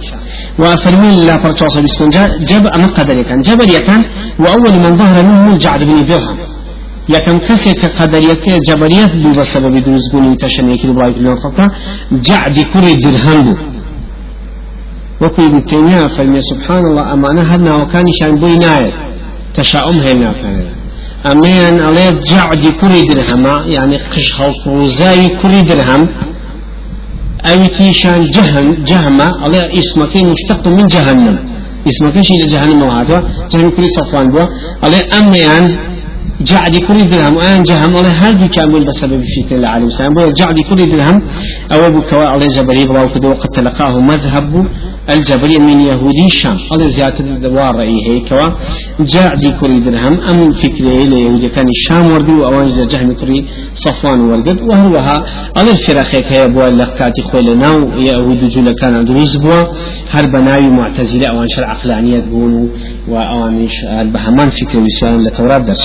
وفرمين 0.58 1.26
لا 1.26 1.36
فرشاص 1.42 1.78
بسكنجا 1.78 2.22
جب 2.50 2.66
أما 2.76 2.86
قدر 2.86 3.22
كان. 3.22 3.40
جبل 3.40 3.70
يكان 3.70 4.02
وأول 4.42 4.74
من 4.84 4.96
ظهر 4.96 5.26
منه 5.26 5.52
الجعد 5.54 5.84
بن 5.84 6.04
درهم. 6.04 6.38
يكم 7.08 7.38
كسي 7.38 7.72
كقدرية 7.72 8.44
جبرية 8.68 9.06
بسبب 9.38 9.74
دروزبوني 9.84 10.36
تشنيك 10.36 10.86
دبرايك 10.86 11.16
المنطقة 11.16 11.66
جعد 12.12 12.56
كل 12.72 12.86
درهم 13.04 13.56
وكل 15.22 15.42
ابن 15.42 15.64
تيمية 15.66 16.06
فرمي 16.06 16.40
سبحان 16.40 16.82
الله 16.90 17.12
أمانة 17.12 17.42
هدنا 17.42 17.74
وكان 17.74 18.04
شان 18.20 18.34
بوي 18.36 18.56
ناير 18.56 18.92
تشاؤم 19.54 19.96
هنا 20.06 20.32
كان 20.32 20.78
أمين 21.32 21.80
عليه 21.80 22.10
جعد 22.30 22.62
كل 22.80 22.94
درهم 23.10 23.44
يعني 23.76 23.96
قش 23.96 24.32
خلق 24.32 24.68
وزاي 24.68 25.28
كل 25.28 25.64
درهم. 25.70 26.08
أو 27.50 27.58
شان 27.92 28.20
جهن 28.36 28.84
جهمة 28.84 29.26
عليه 29.42 29.64
اسمك 29.80 30.16
مشتق 30.16 30.68
من 30.68 30.86
جهنم. 30.94 31.38
اسمك 31.88 32.20
شيء 32.20 32.46
جهنم 32.46 32.82
وهذا 32.82 33.18
جهنم 33.50 33.70
كل 33.70 33.84
صفوان 33.96 34.30
بوا. 34.32 34.46
عليه 34.84 35.02
أمين 35.18 35.64
جعد 36.40 36.74
كل 36.88 37.10
درهم. 37.10 37.36
وأن 37.36 37.62
جهم 37.62 37.96
الله 37.96 38.14
هل 38.22 38.46
كامل 38.46 38.84
بسبب 38.86 39.20
فتنة 39.34 39.58
العالم 39.58 39.86
السلام 39.86 40.14
جعد 40.40 40.58
كل 40.70 40.80
درهم. 40.92 41.22
أو 41.72 41.86
أبو 41.86 42.00
كواء 42.02 42.38
جبري 42.56 42.84
بلا 42.84 43.02
وكذا 43.02 43.28
وقد 43.28 43.48
تلقاه 43.48 44.00
مذهب 44.00 44.66
الجبري 45.14 45.58
من 45.58 45.80
يهودي 45.80 46.24
الشام 46.26 46.58
على 46.72 46.88
زيادة 46.90 47.18
الدوار 47.20 47.76
رأيه 47.76 48.02
هيك 48.10 48.30
جعد 49.00 49.42
كل 49.60 49.84
درهم 49.84 50.20
أم 50.30 50.52
فكرة 50.52 50.90
ليهودي 51.10 51.48
كان 51.48 51.66
الشام 51.68 52.12
وردو 52.12 52.44
أوان 52.44 52.86
جهم 52.92 53.12
كل 53.12 53.44
صفوان 53.74 54.20
وردد 54.20 54.60
وهروها 54.68 55.16
على 55.56 55.70
الفراخ 55.70 56.14
هي 56.14 56.44
أبو 56.44 56.60
اللقات 56.60 57.20
خويلنا 57.20 57.70
يهود 58.08 58.48
جل 58.54 58.72
كان 58.80 58.94
عندوز 58.94 59.36
بوا. 59.36 59.62
هر 60.14 60.26
بناوي 60.26 60.68
معتزلة 60.78 61.26
أوان 61.28 61.48
شرع 61.48 61.68
عقلانية 61.68 62.20
تقولوا 62.20 62.66
وأوان 63.08 63.68
البهمان 64.00 64.48
فكرة 64.50 64.78
الإسلام 64.78 65.20
لتورات 65.24 65.62
درس 65.62 65.84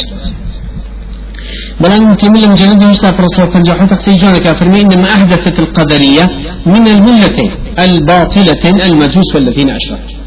بلان 1.83 2.03
متيمية 2.11 2.47
مجلد 2.47 2.81
يشتا 2.83 3.11
فرصة 3.17 3.43
فنجحوا 3.51 3.87
تقسيجون 3.93 4.37
كافرمي 4.45 4.81
إنما 4.81 5.07
أحدثت 5.15 5.59
القدرية 5.59 6.23
من 6.65 6.87
الملتين 6.93 7.51
الباطلتين 7.85 8.81
المجوس 8.87 9.29
والذين 9.35 9.69
أشركوا. 9.79 10.17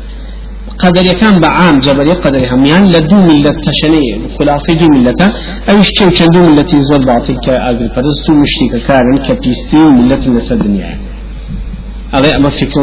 قدر 0.83 1.07
كان 1.21 1.35
بعام 1.41 1.79
جبل 1.87 2.09
قدر 2.25 2.43
هميان 2.53 2.83
لدو 2.93 3.17
ملة 3.29 3.55
تشني 3.67 4.07
خلاصي 4.39 4.75
دو 4.81 4.87
ملة 4.95 5.23
أو 5.71 5.77
اشتو 5.85 6.27
دو 6.35 6.41
ملة 6.49 6.71
زول 6.89 7.03
باطل 7.11 7.37
كأجل 7.45 7.89
فرزتو 7.95 8.33
مشتك 8.43 8.75
كارن 8.87 9.17
كبيستي 9.27 9.83
ملة 9.99 10.23
نسى 10.37 10.55
الدنيا 10.55 10.99
على 12.15 12.29
أما 12.37 12.51
فكر 12.51 12.83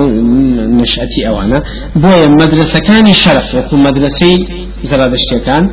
نشأتي 0.79 1.21
أوانا. 1.27 1.63
بويا 1.95 2.27
مدرسة 2.41 2.79
كان 2.79 3.05
شرف 3.23 3.53
يقول 3.53 3.79
مدرسي 3.87 4.33
زرادشتي 4.83 5.39
كان 5.45 5.63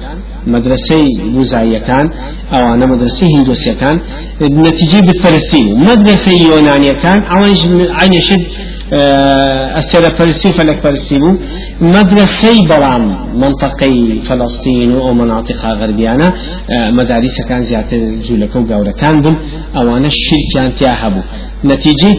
مدرسة 0.47 0.97
بوزعية 1.35 1.79
كان 1.79 2.07
أو 2.53 2.75
أنا 2.75 2.87
مدرسة 2.87 3.27
هندوسية 3.37 3.73
كان 3.73 4.01
نتيجة 4.43 5.01
بالفلسطين 5.07 5.81
مدرسة 5.85 6.33
يونانية 6.33 6.93
كان 6.93 7.23
أو 7.23 7.43
عين 8.01 8.13
يشد 8.13 8.47
السيرة 8.93 10.09
فلسطين 10.09 10.53
فلك 10.53 10.77
فلسطين 10.77 11.39
مدرسة 11.81 12.67
برام 12.69 13.05
منطقة 13.35 14.19
فلسطين 14.23 14.93
أو 14.93 15.13
مناطقها 15.15 15.73
غربيانة. 15.73 16.33
مدارس 16.71 17.37
كان 17.49 17.63
زيادة 17.63 17.97
جولك 18.27 18.57
وقورة 18.57 18.91
كان 18.91 19.23
بل 19.23 19.37
أو 19.77 19.97
أنا 19.97 20.07
الشرك 20.07 20.47
كان 20.55 20.75
تياهبو 20.75 21.21
نتيجة 21.65 22.11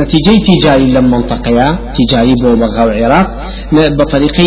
نتيجة 0.00 0.34
تجاري 0.46 0.92
لما 0.92 1.18
منطقة 1.18 1.78
تجاري 1.98 2.34
بغاو 2.42 2.88
العراق 2.88 3.26
بطريقة 3.72 4.44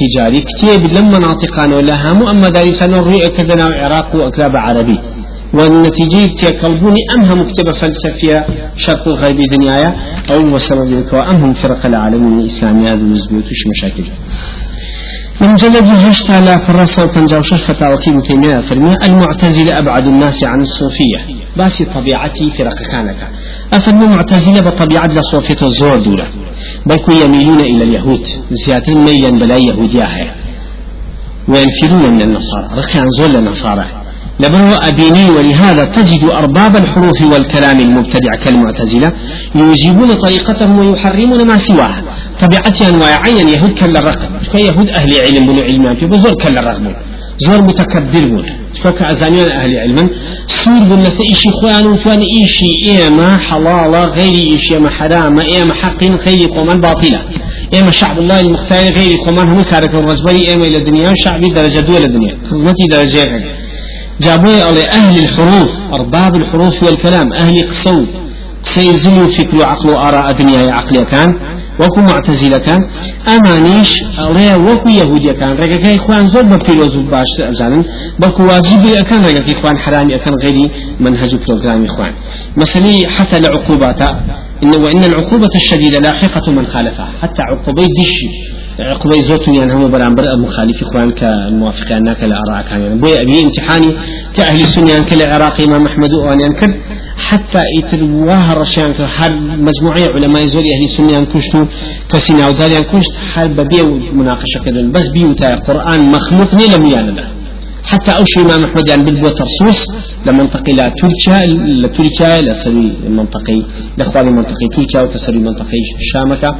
تجاري 0.00 0.40
كتير 0.40 0.80
لما 0.98 1.18
مناطق 1.18 1.60
هم 2.04 2.26
أما 2.32 2.48
دارسان 2.48 2.94
الرؤية 2.94 3.28
كدنا 3.28 3.66
العراق 3.66 4.16
وأكلاب 4.16 4.56
عربي. 4.56 4.98
والنتيجة 5.54 6.34
تيكلبوني 6.40 7.00
أمها 7.16 7.34
مكتبة 7.34 7.72
فلسفية 7.72 8.46
شرق 8.76 9.08
وغرب 9.08 9.36
دنيايا 9.36 9.90
أو 10.30 10.54
وسبب 10.54 10.88
ذلك 10.88 11.14
أمهم 11.14 11.54
فرق 11.54 11.86
العالم 11.86 12.38
الإسلامي 12.38 12.88
هذا 12.88 13.04
وش 13.12 13.62
مشاكل. 13.70 14.04
من 15.40 15.54
جلد 15.54 15.88
هشت 15.88 16.30
على 16.30 16.60
فرصة 16.66 17.38
وشش 17.38 17.62
فتاوى 17.62 17.94
ابن 18.08 18.22
تيمية 18.22 18.60
فرمي 18.60 18.94
المعتزلة 19.04 19.78
أبعد 19.78 20.06
الناس 20.06 20.44
عن 20.44 20.60
الصوفية. 20.60 21.18
باسي 21.56 21.84
طبيعتي 21.84 22.50
فرق 22.58 22.78
كانك. 22.90 23.28
أفرمي 23.72 24.06
معتزلة 24.06 24.60
بطبيعة 24.60 25.06
لصوفية 25.06 25.66
الزور 25.66 25.96
دولة 25.96 26.26
بل 26.86 26.98
يميلون 27.24 27.60
إلى 27.60 27.84
اليهود 27.84 28.26
زيادة 28.66 28.94
ميلا 28.94 29.30
بلا 29.30 29.56
يهودية 29.56 30.34
وينفرون 31.48 32.14
من 32.14 32.22
النصارى. 32.22 32.68
ركان 32.78 33.06
زول 33.18 33.36
النصارى. 33.36 33.84
لبرو 34.40 34.74
أبيني 34.74 35.30
ولهذا 35.30 35.84
تجد 35.84 36.24
أرباب 36.24 36.76
الحروف 36.76 37.22
والكلام 37.32 37.80
المبتدع 37.80 38.34
كالمعتزلة 38.44 39.12
يجيبون 39.54 40.14
طريقتهم 40.14 40.78
ويحرمون 40.78 41.46
ما 41.46 41.58
سواها. 41.58 42.02
طبيعتي 42.40 42.88
أنواع 42.88 43.20
عين 43.22 43.48
يهود 43.48 43.72
كلا 43.78 44.00
رقم 44.00 44.58
يهود 44.58 44.88
أهل 44.88 45.20
علم 45.20 45.46
بنو 45.46 45.62
علم 45.62 45.96
في 46.00 46.06
بزور 46.06 46.34
كلا 46.42 46.60
رقم 46.60 46.94
زور 47.38 47.62
متكبر 47.62 48.24
بون. 48.28 48.44
فك 48.82 49.02
أزانيان 49.02 49.48
أهل 49.48 49.72
علم. 49.76 50.10
سور 50.46 50.82
بون 50.88 50.98
لسا 50.98 51.24
إشي 51.32 51.48
خوان 51.60 52.22
إشي 52.44 52.70
إيما 52.84 53.36
حلالة 53.36 54.04
غير 54.04 54.56
إشي 54.56 54.74
إيما 54.74 54.90
حرام 54.90 55.38
إيما 55.40 55.74
حق 55.74 56.04
غير 56.04 56.46
قومان 56.56 56.80
باطلة 56.80 57.20
إيما 57.74 57.90
شعب 57.90 58.18
الله 58.18 58.40
المختار 58.40 58.92
غير 58.98 59.16
قومان 59.26 59.48
هم 59.48 59.62
كارك 59.62 59.94
الرزبري 59.94 60.48
إيما 60.48 60.64
إلى 60.64 60.78
الدنيا 60.78 61.12
شعبي 61.24 61.48
درجة 61.48 61.80
دول 61.80 62.02
الدنيا. 62.04 62.36
خدمتي 62.50 62.84
درجة 62.90 63.24
غير. 63.24 63.63
جابوا 64.20 64.62
على 64.62 64.82
أهل 64.88 65.18
الحروف 65.18 65.72
أرباب 65.92 66.34
الحروف 66.34 66.82
والكلام 66.82 67.32
أهل 67.32 67.68
قصو 67.70 68.04
سيزموا 68.62 69.26
فكر 69.26 69.56
وعقل 69.56 69.88
وآراء 69.88 70.32
دنيا 70.32 70.72
عقلية 70.72 71.04
كان 71.04 71.34
وكو 71.80 72.00
معتزلة 72.00 72.58
كان. 72.58 72.80
أمانيش 73.28 74.02
الله 74.18 74.58
وكو 74.58 74.88
يهودية 74.88 75.32
كان. 75.32 75.56
رجع 75.56 75.94
إخوان 75.94 76.28
زود 76.28 76.44
ببيلوز 76.44 76.96
باش 76.96 77.32
أزانن 77.40 77.84
واجب 78.22 79.04
كان 79.08 79.24
رجع 79.24 79.58
إخوان 79.58 79.78
حرامي 79.78 80.18
كان 80.18 80.34
غيري 80.42 80.70
منهج 81.00 81.34
بروجرام 81.34 81.84
إخوان. 81.84 82.14
مثلا 82.56 83.10
حتى 83.16 83.36
العقوبات 83.36 84.02
إن 84.62 84.74
وإن 84.84 85.04
العقوبة 85.04 85.54
الشديدة 85.54 85.98
لاحقة 85.98 86.52
من 86.52 86.66
خالفها. 86.66 87.08
حتى 87.22 87.42
عقوبة 87.42 87.82
دشي 87.82 88.28
عقبي 88.80 89.20
زوتني 89.20 89.56
يعني 89.56 89.72
هم 89.72 89.90
برامبر 89.90 90.24
مخالف 90.42 90.82
إخوان 90.82 91.10
كموافق 91.10 91.92
أنك 91.92 92.24
الآراء 92.24 92.62
كان 92.70 92.80
يعني 92.80 93.00
بوي 93.00 93.22
أبي 93.22 93.42
امتحاني 93.42 93.94
كأهل 94.36 94.60
السنة 94.60 94.90
يعني 94.90 95.04
كالعراق 95.04 95.60
إمام 95.60 95.86
أحمد 95.86 96.12
وأن 96.14 96.40
ينكر 96.40 96.74
حتى 97.16 97.60
يترواه 97.78 98.54
رشان 98.54 98.94
هل 99.18 99.62
مجموعة 99.62 100.02
علماء 100.14 100.46
زوري 100.46 100.66
أهل 100.66 100.84
السنة 100.84 101.12
ينكشتوا 101.18 101.64
كسينا 102.12 102.48
وذال 102.48 102.72
ينكشت 102.72 103.12
حال 103.34 103.48
ببيع 103.48 103.84
مناقشة 104.12 104.58
كذا 104.64 104.82
بس 104.82 105.08
بيوتا 105.08 105.54
قرآن 105.54 106.10
مخلوق 106.10 106.54
نيلم 106.54 106.86
يعني 106.86 107.33
حتى 107.84 108.10
أو 108.10 108.24
شيء 108.32 108.42
إمام 108.44 108.64
أحمد 108.64 108.88
يعني 108.88 109.02
بالبو 109.04 109.28
ترسوس 109.28 109.86
لمنطقة 110.26 110.72
لا 110.72 110.92
تركيا 111.00 111.46
لا 111.82 111.88
تركيا 111.88 112.40
لا 112.40 112.52
سري 112.52 112.92
منطقي 113.08 113.62
لإخواني 113.98 114.30
منطقي 114.30 114.66
تركيا 114.76 115.00
وتسري 115.02 115.38
منطقي 115.38 115.80
شامكة. 116.12 116.50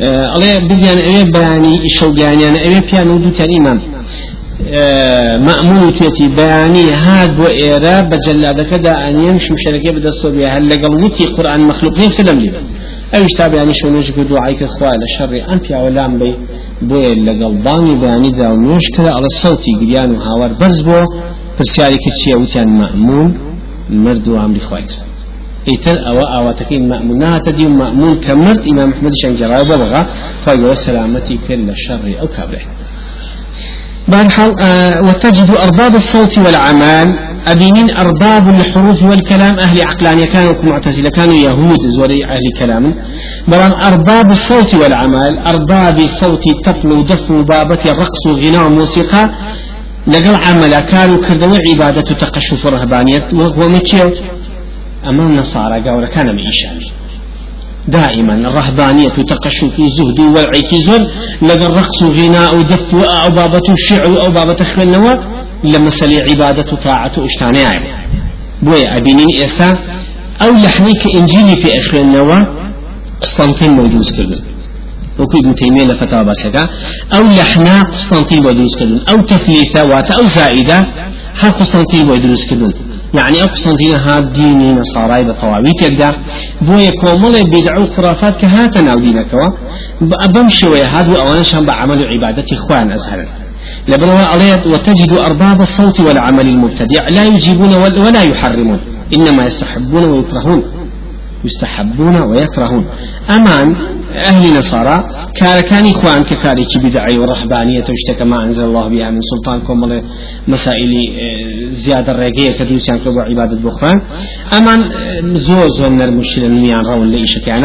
آه 0.00 0.34
الله 0.34 0.58
بديان 0.68 0.98
أبي 0.98 1.30
بياني 1.30 1.74
الشوقاني 1.88 2.48
أنا 2.48 2.58
أبي 2.66 2.80
بيانو 2.86 3.18
دو 3.22 3.30
كان 3.38 3.50
إمام. 3.60 3.78
آه 4.68 5.38
مأمون 5.38 5.92
تيتي 5.92 6.28
بياني 6.28 6.84
هاد 7.04 7.36
بو 7.36 7.46
إيرا 7.46 8.00
بجلادك 8.10 8.74
دا 8.84 8.92
أن 9.08 9.14
يمشي 9.26 9.54
شركة 9.64 9.90
بدستو 9.90 10.30
بها 10.30 10.48
هل 10.58 10.68
لقل 10.70 11.04
وتي 11.04 11.24
قرآن 11.36 11.60
مخلوقين 11.60 12.10
سلم 12.10 12.38
لي؟ 12.38 12.50
أو 13.14 13.22
يشتاب 13.24 13.54
يعني 13.54 13.72
شو 13.74 13.88
نجك 13.88 14.18
دعائك 14.20 14.62
إخوان 14.62 15.00
الشر 15.08 15.52
أنت 15.52 15.70
يا 15.70 15.78
ولام 15.84 16.18
بي 16.18 16.34
بوي 16.82 17.14
لقل 17.14 17.54
باني 17.64 17.94
بياني 18.00 18.30
دا 18.30 18.48
كذا 18.96 19.10
على 19.16 19.26
الصوتي 19.32 19.72
قريان 19.80 20.10
وهاور 20.10 20.52
برز 20.60 20.80
بو 20.86 21.00
برسياري 21.58 21.98
كتشي 22.04 22.34
وتيان 22.34 22.68
مأمون 22.80 23.30
مرد 23.90 24.28
وامري 24.28 24.60
خوايك 24.60 24.92
ئیتر 25.70 25.96
ئەوە 26.06 26.24
ئاواتەکەی 26.32 26.80
مەمون 26.90 27.18
ناتە 27.24 27.50
دی 27.58 27.66
مەمون 27.80 28.14
کە 28.24 28.32
مرد 28.44 28.60
ئیمام 28.68 28.88
محمد 28.92 29.14
شەنجەڕای 29.22 29.64
بەبغا 29.70 30.02
فاگەوە 30.44 30.74
سلامەتی 30.86 31.36
کرد 31.44 31.62
لە 31.68 31.74
شەڕی 31.84 32.14
ئەو 32.20 32.28
کابرێ 32.36 32.62
بارحال 34.08 34.60
آه 34.60 34.94
وتجد 35.08 35.50
أرباب 35.50 35.94
الصوت 35.94 36.38
والعمال 36.38 37.18
أبينين 37.46 37.96
أرباب 37.96 38.48
الحروف 38.48 39.02
والكلام. 39.02 39.58
أهل 39.58 39.82
عقلانية 39.82 40.24
كانوا 40.24 40.62
معتزلة 40.62 41.10
كانوا 41.10 41.34
يهود 41.34 41.80
زوري 41.96 42.24
أهل 42.24 42.44
كلام. 42.58 42.94
بلان 43.48 43.72
أرباب 43.72 44.30
الصوت 44.30 44.74
والعمال 44.74 45.38
أرباب 45.38 45.98
الصوت 45.98 46.42
طفل 46.64 46.92
ودف 46.92 47.30
وبابة 47.30 47.78
رقص 47.86 48.26
وغناء 48.26 48.66
وموسيقى 48.66 49.30
لقل 50.06 50.34
عمل 50.34 50.78
كانوا 50.80 51.18
كردوا 51.26 51.58
عبادة 51.68 52.02
تقشف 52.02 52.66
رهبانية. 52.66 53.28
وهو 53.32 53.62
أمام 55.10 55.34
نصارى. 55.34 55.80
قاولا 55.80 56.06
كان 56.06 56.26
بإيشان 56.36 56.80
دائما 57.88 58.34
الرهبانية 58.34 59.08
تقشف 59.08 59.80
زهد 59.98 60.20
الرقص 61.62 62.02
غناء 62.02 62.56
ودف 62.56 62.94
أو 62.94 63.30
بابة 63.30 63.62
الشعر 63.70 64.26
أو 64.26 64.30
بابة 64.32 64.64
خلنوا 64.64 65.12
لما 65.64 65.90
سلي 65.90 66.20
عبادة 66.22 66.76
طاعة 66.76 67.12
أشتاني 67.18 67.80
بوي 68.62 68.96
أبينين 68.96 69.26
إسا 69.42 69.78
أو 70.42 70.50
لحنيك 70.50 71.02
إنجيلي 71.14 71.56
في 71.56 71.78
أخر 71.78 72.00
النوا 72.00 72.40
قسطنطين 73.20 73.72
موجود 73.72 74.10
كردن. 74.16 74.40
وكو 75.18 75.38
ابن 75.38 75.54
تيمية 75.54 75.84
لفتاوى 75.84 76.24
باسكا 76.24 76.68
أو 77.14 77.22
لحنا 77.22 77.82
قسطنطين 77.82 78.42
موجود 78.42 78.66
كردن. 78.78 79.00
أو 79.08 79.20
تثليثة 79.20 79.84
وات 79.84 80.10
أو 80.10 80.24
زائدة 80.26 80.78
ها 81.40 81.50
قسطنطين 81.50 82.06
موجود 82.06 82.38
كردن. 82.50 82.72
يعني 83.14 83.42
أو 83.42 83.46
قسطنطين 83.46 83.96
ها 83.96 84.20
ديني 84.20 84.72
نصارى 84.72 85.24
بطواويت 85.24 85.82
يقدا 85.82 86.10
بوي 86.60 86.90
كومل 86.90 87.50
بدع 87.50 87.78
وخرافات 87.82 88.40
كهاتنا 88.40 88.92
أو 88.92 88.98
دينكوا. 88.98 89.48
بمشي 90.34 90.66
ويهاد 90.66 91.08
وأوانا 91.08 91.42
شان 91.42 91.66
بعمل 91.66 92.04
عبادة 92.04 92.44
إخوان 92.52 92.92
أزهرت. 92.92 93.28
لبنوا 93.88 94.18
عليه 94.32 94.54
وتجد 94.72 95.12
أرباب 95.12 95.60
الصوت 95.60 96.00
والعمل 96.00 96.46
المبتدع 96.48 97.08
لا 97.08 97.24
يجيبون 97.24 97.74
ولا 97.74 98.22
يحرمون. 98.22 98.80
إنما 99.16 99.42
يستحبون 99.46 100.04
ويكرهون. 100.04 100.62
يستحبون 101.44 102.16
ويكرهون. 102.30 102.84
أمان 103.30 103.94
أهل 104.14 104.58
نصارى 104.58 105.04
كان 105.34 105.60
كان 105.60 105.86
إخوان 105.86 106.24
ككاري 106.24 106.64
بدعي 106.84 107.18
ورهبانية 107.18 107.84
واشتكى 107.88 108.24
ما 108.24 108.44
أنزل 108.44 108.64
الله 108.64 108.88
بها 108.88 109.10
من 109.10 109.20
سلطان 109.20 109.60
كم 109.60 109.80
مسائل 110.48 110.92
آه، 110.94 111.68
زيادة 111.68 112.12
الرقية 112.12 112.50
كدوسيان 112.58 112.98
كبو 112.98 113.20
عبادة 113.20 113.56
بخوان 113.56 114.00
أمان 114.52 114.82
آه، 114.82 115.36
زور 115.46 115.68
زور 115.68 115.90
من 115.90 116.02
المشكلة 116.02 116.48
نيان 116.48 116.86
رون 116.86 117.10
لإيش 117.10 117.38
كان 117.46 117.64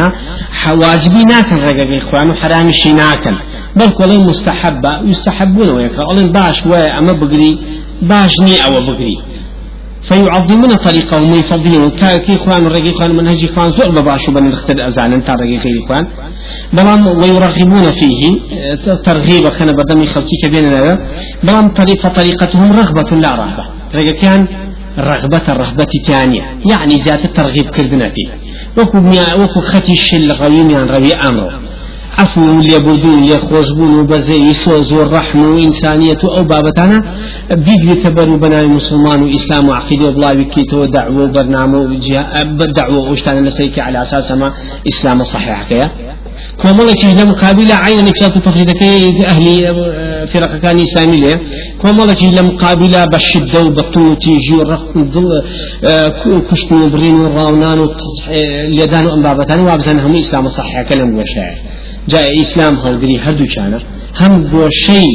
واجبي 0.81 1.23
ناكن 1.23 1.55
رقيق 1.55 2.03
إخوان 2.03 2.29
وحرامي 2.29 2.73
شي 2.73 2.93
ناكن. 2.93 3.35
بل 3.75 3.89
كلهم 3.89 4.25
مستحبة 4.25 5.01
يستحبون 5.05 5.69
ويكرهون. 5.69 6.31
باش 6.31 6.65
وأما 6.65 7.13
بقري 7.13 7.59
باش 8.01 8.33
ني 8.41 8.65
أو 8.65 8.71
بقري. 8.71 9.17
فيعظمون 10.10 10.76
طريقهم 10.76 11.32
ويفضلون. 11.32 11.89
كي 12.26 12.36
إخوان 12.36 12.65
الرقي 12.67 12.89
إخوان 12.93 13.12
منهج 13.17 13.45
إخوان 13.45 13.69
زور 13.69 13.91
بباشو 13.91 14.32
بن 14.32 14.48
الاختر 14.48 14.88
أزعنا 14.88 15.19
تا 15.19 15.34
رقي 15.34 15.58
غير 15.63 15.84
إخوان. 15.84 16.06
بلام 16.74 17.08
ويرغبون 17.22 17.91
فيه 17.91 18.22
ترغيب 19.04 19.50
خنا 19.50 19.72
بدمي 19.72 20.06
خلقي 20.06 20.36
كبيرنا 20.43 21.00
بلام 21.43 21.69
طريقة 21.74 22.10
طريقتهم 22.10 22.72
رغبة 22.72 23.12
لا 23.24 23.36
رهبة. 23.36 23.65
رقي 23.95 24.12
كان 24.12 24.48
رغبة 25.00 25.45
الرهبة 25.50 25.91
ثانية. 26.08 26.43
يعني 26.72 26.95
ذات 26.95 27.26
الترغيب 27.26 27.69
كردنا 27.69 28.10
فيه. 28.10 28.30
وكو 28.78 28.98
وكو 29.41 29.60
ختي 29.60 29.91
الشل 29.91 30.32
غويم 30.32 30.69
يعني 30.69 30.91
روي 30.91 31.13
أمره 31.13 31.68
عفو 32.19 32.41
ليبردون 32.67 33.19
ليخوزبون 33.27 33.99
وبزي 33.99 34.53
سوز 34.53 34.93
والرحم 34.93 35.39
وإنسانية 35.39 36.21
أو 36.38 36.43
بابتانا 36.43 36.99
بيجري 37.65 37.95
تبرو 38.03 38.38
بناي 38.43 38.67
مسلمان 38.67 39.19
وإسلام 39.23 39.69
وعقيدة 39.69 40.05
وبلا 40.08 40.34
بكيتو 40.34 40.86
دعوة 40.86 41.23
وبرنامج 41.23 42.08
دعوة 42.79 43.10
واشتانا 43.10 43.39
لسيك 43.47 43.79
على 43.79 44.01
أساس 44.01 44.32
ما 44.32 44.47
إسلام 44.88 45.21
الصحيح 45.21 45.63
كيا. 45.69 45.91
كومالا 46.62 46.93
كيجنا 46.93 47.23
مقابلة 47.23 47.75
عين 47.75 48.05
نكشات 48.05 48.38
تفريدك 48.38 48.84
أهل 49.34 49.45
فرق 50.27 50.51
كان 50.63 50.79
إسلامي 50.79 51.21
كومالا 51.82 52.13
كيجنا 52.13 52.41
مقابلة 52.41 53.03
بالشدة 53.12 53.62
وبالطول 53.65 54.15
تيجي 54.23 54.53
ورق 54.60 54.84
كشتو 56.51 56.89
برين 56.93 57.15
وراونان 57.15 57.79
اليدان 58.69 59.05
وأنبابتان 59.08 59.60
وابزانهم 59.60 60.13
إسلام 60.23 60.45
الصحيح 60.45 60.82
كلام 60.89 61.10
وشاعر. 61.17 61.58
جاء 62.13 62.28
إسلام 62.43 62.74
هەڵگری 62.84 63.17
هەردووچانە 63.26 63.80
هەم 64.22 64.34
گۆشەی 64.54 65.10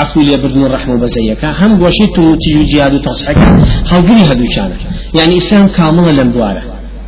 عفو 0.00 0.20
لێ 0.28 0.36
بردن 0.42 0.62
ڕحم 0.74 0.90
و 0.94 0.98
بەزەیەەکە 1.02 1.48
هەم 1.60 1.72
گۆشەی 1.82 2.08
توتی 2.16 2.52
و 2.58 2.62
جیاد 2.70 2.92
و 2.94 3.00
تەسحەکە 3.06 3.48
هەڵگری 3.90 4.22
هەردووچانە 4.28 4.76
يعني 5.18 5.36
إسلام 5.36 5.66
كاملة 5.68 6.12
لم 6.12 6.32
دوارة 6.32 6.62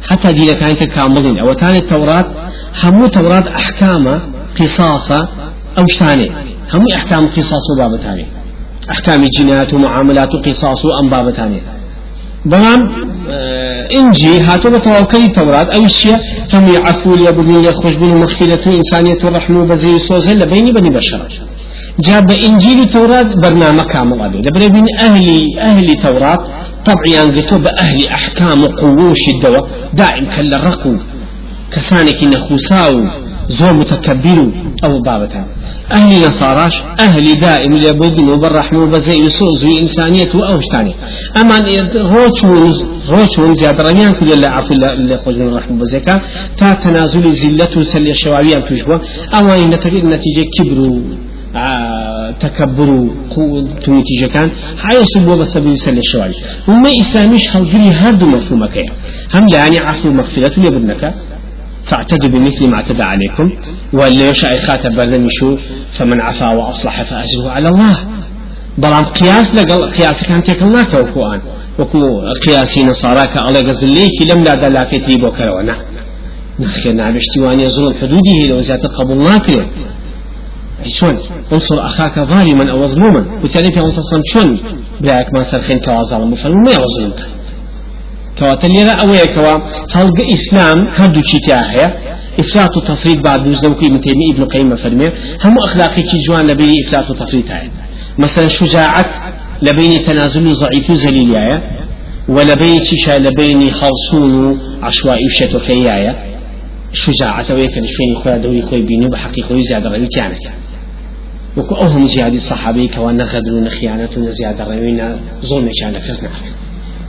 حتى 0.08 0.32
دينك 0.32 0.62
أنت 0.62 0.82
كاملين 0.84 1.38
أو 1.38 1.52
تاني 1.52 1.78
التوراة 1.78 2.24
همو 2.82 3.06
توراة 3.06 3.44
أحكام 3.60 4.20
قصاصة 4.58 5.28
أو 5.78 5.86
شتاني 5.86 6.30
همو 6.72 6.86
أحكام 6.98 7.26
قصاص 7.36 7.64
وبابتاني 7.70 8.26
أحكام 8.90 9.20
الجنايات 9.22 9.74
ومعاملات 9.74 10.34
وقصاص 10.34 10.84
وأم 10.84 11.10
بابتاني 11.10 11.60
إنجي 13.98 14.40
هاتو 14.40 14.70
بتوكل 14.70 15.22
التوراة 15.28 15.66
أو 15.74 15.82
الشيء 15.84 16.16
هم 16.54 16.68
يعفو 16.68 17.14
ليبني 17.14 17.66
يخرج 17.68 17.94
بن 17.96 18.10
مغفرة 18.20 18.64
إنسانية 18.78 19.20
الرحمة 19.24 19.66
بزي 19.66 19.98
سوزن 19.98 20.38
لبيني 20.38 20.72
بني 20.72 20.90
بشر. 20.90 21.20
جاب 22.00 22.30
إنجيل 22.30 22.80
التوراة 22.80 23.30
برنامج 23.42 23.86
كامل 23.92 24.20
أبي. 24.20 24.38
لبني 24.38 24.68
بين 24.68 24.86
أهل 25.00 25.26
أهل 25.58 25.90
التوراة 25.90 26.38
طبعا 26.84 27.22
قلتوا 27.34 27.58
بأهل 27.58 28.06
أحكام 28.18 28.60
قووش 28.80 29.22
الدواء. 29.34 29.64
دائم 29.94 30.24
كلا 30.36 30.56
رقو 30.56 30.94
كسانك 31.72 32.24
نخوساو 32.24 32.94
زور 33.48 33.74
متكبر 33.76 34.38
أو 34.84 35.00
بابتها 35.00 35.46
أهل 35.92 36.26
نصاراش 36.26 36.82
أهل 37.00 37.40
دائم 37.40 37.72
لبدن 37.76 38.28
وبالرحمة 38.28 38.78
وبزي 38.82 39.18
يسوز 39.26 39.64
إنسانية 39.80 40.32
أو 40.34 40.60
شتاني 40.60 40.94
أما 41.40 41.56
روشون 41.96 42.72
روشون 43.08 43.54
زيادة 43.54 43.82
رميان 43.90 44.12
كل 44.12 44.32
الله 44.32 44.48
عفو 44.48 44.74
اللي 44.74 45.16
قوزون 45.16 45.48
الرحمة 45.48 45.76
وبزيكا. 45.76 46.20
تا 46.58 46.72
تنازل 46.72 47.30
زلة 47.30 47.74
سلي 47.92 48.10
الشوابية 48.10 48.56
تجوا 48.56 48.98
أما 49.38 49.54
نتيجة 50.12 50.44
كبروا 50.58 51.00
تكبروا 52.40 53.08
نتيجة 53.88 54.26
كان 54.34 54.50
هاي 54.84 55.04
سبوا 55.14 55.36
بس 55.40 55.58
بيسل 55.58 55.98
الشوارع 55.98 56.32
وما 56.68 56.90
إسلاميش 57.00 57.48
خلقني 57.48 57.90
هردو 57.90 58.26
مفهومك 58.26 58.76
هم 59.34 59.46
يعني 59.54 59.78
عفو 59.78 60.08
مغفرة 60.10 60.60
يبنك 60.66 61.14
فاعتدوا 61.84 62.28
بمثل 62.28 62.68
ما 62.68 62.74
اعتدى 62.76 63.02
عليكم 63.02 63.52
واللي 63.92 64.28
يشاء 64.28 64.56
خاتم 64.56 64.96
بردن 64.96 65.26
شو 65.30 65.56
فمن 65.92 66.20
عفا 66.20 66.48
وأصلح 66.48 67.02
فأجره 67.02 67.50
على 67.50 67.68
الله. 67.68 67.96
بلام 68.78 69.04
قياس 69.04 69.54
لقل 69.54 69.90
قياس 69.90 70.22
كان 70.28 70.42
الله 70.62 70.84
كوكوان 70.84 71.40
وكو 71.78 71.98
قياسي 72.46 72.80
نصاراك 72.84 73.36
الله 73.36 73.60
قزل 73.68 73.96
في 74.18 74.24
لم 74.30 74.44
لا 74.44 74.52
دلاك 74.68 74.92
يتيبو 74.92 75.30
كرونا 75.30 75.76
نخير 76.60 76.92
نعم 76.92 77.16
اشتوان 77.16 77.60
يزول 77.60 77.94
حدوده 78.00 78.36
لو 78.48 78.60
زيادة 78.60 78.88
قبول 78.88 79.18
ناكره 79.18 79.70
شون 80.86 81.18
انصر 81.52 81.86
أخاك 81.86 82.18
ظالما 82.18 82.70
أو 82.70 82.78
مظلوما. 82.84 83.40
وتالي 83.44 83.68
في 83.74 83.80
أنصر 83.80 84.02
شون 84.32 84.58
بلاك 85.00 85.26
ما 85.34 85.42
سرخين 85.42 85.78
كوازال 85.78 86.30
مفرم 86.30 86.54
ما 86.66 86.70
يظلمك 86.70 87.20
كواتا 88.38 88.66
ليرا 88.66 88.90
أويا 88.90 89.26
كوا 89.34 89.52
هلق 89.94 90.18
إسلام 90.32 90.78
هدو 90.98 91.20
تشيتاهيا 91.20 91.86
إفراط 92.40 92.76
وتفريط 92.76 93.18
بعد 93.24 93.52
زوكي 93.52 93.88
من 93.90 94.00
تيمي 94.00 94.30
ابن 94.32 94.44
قيم 94.44 94.76
فرمي 94.76 95.08
هم 95.44 95.54
أخلاقي 95.64 96.02
جوان 96.28 96.46
لبين 96.50 96.70
إفراط 96.86 97.10
وتفريط 97.10 97.44
مثلا 98.18 98.48
شجاعة 98.48 99.06
لبين 99.62 100.04
تنازل 100.04 100.54
ضعيف 100.54 100.92
زليل 100.92 101.60
ولبين 102.28 102.80
تشا 102.80 103.18
لبين 103.18 103.60
خلصون 103.72 104.58
عشوائي 104.82 105.26
وشتوكيايا 105.26 106.16
شجاعة 106.92 107.46
ويكن 107.54 107.82
شوين 107.94 108.14
خويا 108.22 108.38
دوري 108.38 108.62
خوي 108.62 108.82
بينو 108.82 109.08
بحقي 109.08 109.42
خوي 109.42 109.62
زيادة 109.62 109.96
روي 109.96 110.06
كانت 110.06 110.44
وكو 111.56 111.74
أهم 111.74 112.06
زيادة 112.06 112.36
الصحابي 112.36 112.88
كوانا 112.88 113.24
غدر 113.24 113.68
خيانة 113.68 114.08
زيادة 114.16 114.64
روينا 114.64 115.18
ظلم 115.46 115.68
كان 115.80 115.98
كزنا 115.98 116.30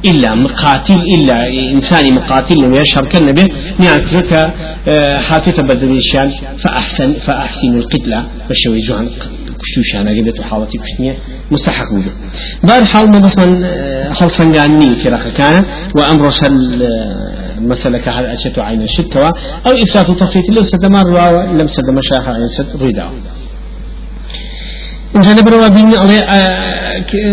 إلا 0.06 0.36
مقاتل 0.36 1.00
إلا 1.16 1.48
إنسان 1.74 2.14
مقاتل 2.14 2.56
لم 2.64 2.74
يشهر 2.74 3.06
كالنبي 3.06 3.54
نعترك 3.80 4.54
آه، 4.88 5.18
حاتة 5.18 5.64
بدريشان 5.64 6.32
فأحسن 6.64 7.14
فأحسن 7.14 7.78
القتلة 7.78 8.26
بشوي 8.50 8.80
جوان 8.82 9.10
كشوشانا 9.62 10.12
قبلت 10.12 10.40
وحاولتي 10.40 10.78
كشنية 10.78 11.16
مستحق 11.52 11.92
وجه 11.94 12.12
بار 12.64 12.86
حال 12.86 13.12
ما 13.12 13.20
مثلا 13.20 13.50
حال 14.14 14.32
سنجاني 14.32 14.96
في 14.96 15.10
رخ 15.10 15.28
كان 15.28 15.66
وأمر 15.96 16.30
شل 16.30 16.88
مسألة 17.60 17.98
كهذا 17.98 18.34
أشت 18.34 18.60
عين 18.60 18.82
الشتوى 18.82 19.32
أو 19.66 19.72
إفساد 19.72 20.16
تفريط 20.16 20.50
لو 20.50 20.62
سدمار 20.62 21.08
لم 21.60 21.68
سدم 21.68 22.02
شاخ 22.02 22.30
عين 22.30 22.48
ست 22.48 22.84
ريدا 22.84 23.10
إن 25.16 25.22
جانا 25.22 25.42
بروا 25.42 25.68
بين 25.68 25.98
على 25.98 26.18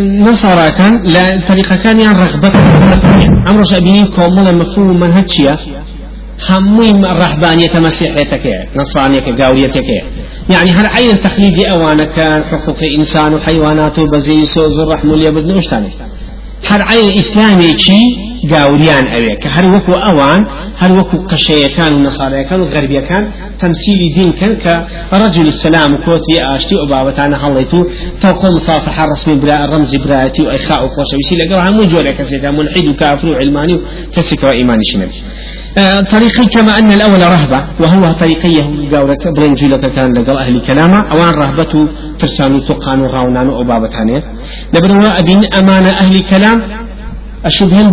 نصارى 0.03 0.73
لا 1.05 1.43
طريقة 1.49 1.77
كان 1.77 2.01
يعني 2.01 2.19
رغبة. 2.19 2.53
أمر 3.49 3.65
شابين 3.65 4.07
كومل 4.07 4.59
مفهوم 4.59 5.01
منهجية. 5.01 5.59
هموي 6.51 6.91
الرهبانية 6.91 7.71
مسيحيتك 7.75 8.43
نصرانية 8.77 9.21
قاوريتك 9.21 9.89
يعني 10.51 10.71
هل 10.71 10.87
عين 10.87 11.21
تخليدي 11.21 11.71
أوانا 11.71 12.05
كان 12.05 12.45
حقوق 12.45 12.79
إنسان 12.99 13.35
وحيوانات 13.35 13.99
وبزي 13.99 14.47
سوز 14.47 14.79
الرحم 14.79 15.11
واليبد 15.11 15.47
نوشتاني 15.47 15.89
هل 16.69 16.83
عين 16.83 17.19
إسلامي 17.19 17.79
شي 17.79 18.01
قاوريان 18.53 19.07
أوي 19.07 19.37
كهر 19.37 19.75
وكو 19.75 19.93
أوان 19.93 20.47
هل 20.79 20.99
وكو 20.99 21.17
قشية 21.19 21.67
كان 21.77 21.95
ونصارى 21.95 22.45
كان 22.45 22.61
وغربية 22.61 23.01
كان 23.01 23.31
تمثيل 23.61 24.15
دين 24.15 24.33
كان 24.33 24.53
كرجل 25.11 25.49
السلام 25.49 25.99
آشتي 26.55 26.75
أبابتانا 26.85 27.37
هليتو 27.47 27.85
فوق 28.21 28.45
مصافحة 28.45 29.07
رسمي 29.13 29.35
براء 29.35 29.65
الرمز 29.65 29.97
براءتي 29.97 30.43
وإخاء 30.43 30.85
وخوش 30.85 31.11
ويسي 31.15 31.37
لقرها 31.37 31.71
مو 31.71 31.83
جولة 31.83 32.11
كسيكا 32.11 32.51
ملحد 32.51 32.87
وكافر 32.89 33.29
وعلماني 33.29 33.81
كسيكا 34.15 34.49
وإيماني 34.49 34.85
شنبي 34.85 35.19
آه، 35.79 36.01
طريقي 36.01 36.47
كما 36.47 36.79
أن 36.79 36.93
الأول 36.93 37.21
رهبة 37.21 37.65
وهو 37.81 38.13
طريقيه 38.13 38.63
قولة 38.93 39.17
برنجيلة 39.37 39.77
كان 39.77 40.13
لقل 40.13 40.37
أهل 40.37 40.61
كلامة 40.61 40.99
أوان 41.13 41.35
رهبته 41.35 41.89
ترسانو 42.19 42.59
تقانو 42.59 43.07
غاونانو 43.07 43.61
أبابتانية 43.63 44.23
نبروا 44.75 45.19
أبين 45.21 45.55
أمان 45.55 45.87
أهل 45.87 46.23
كلام 46.31 46.63
أشبهن 47.45 47.91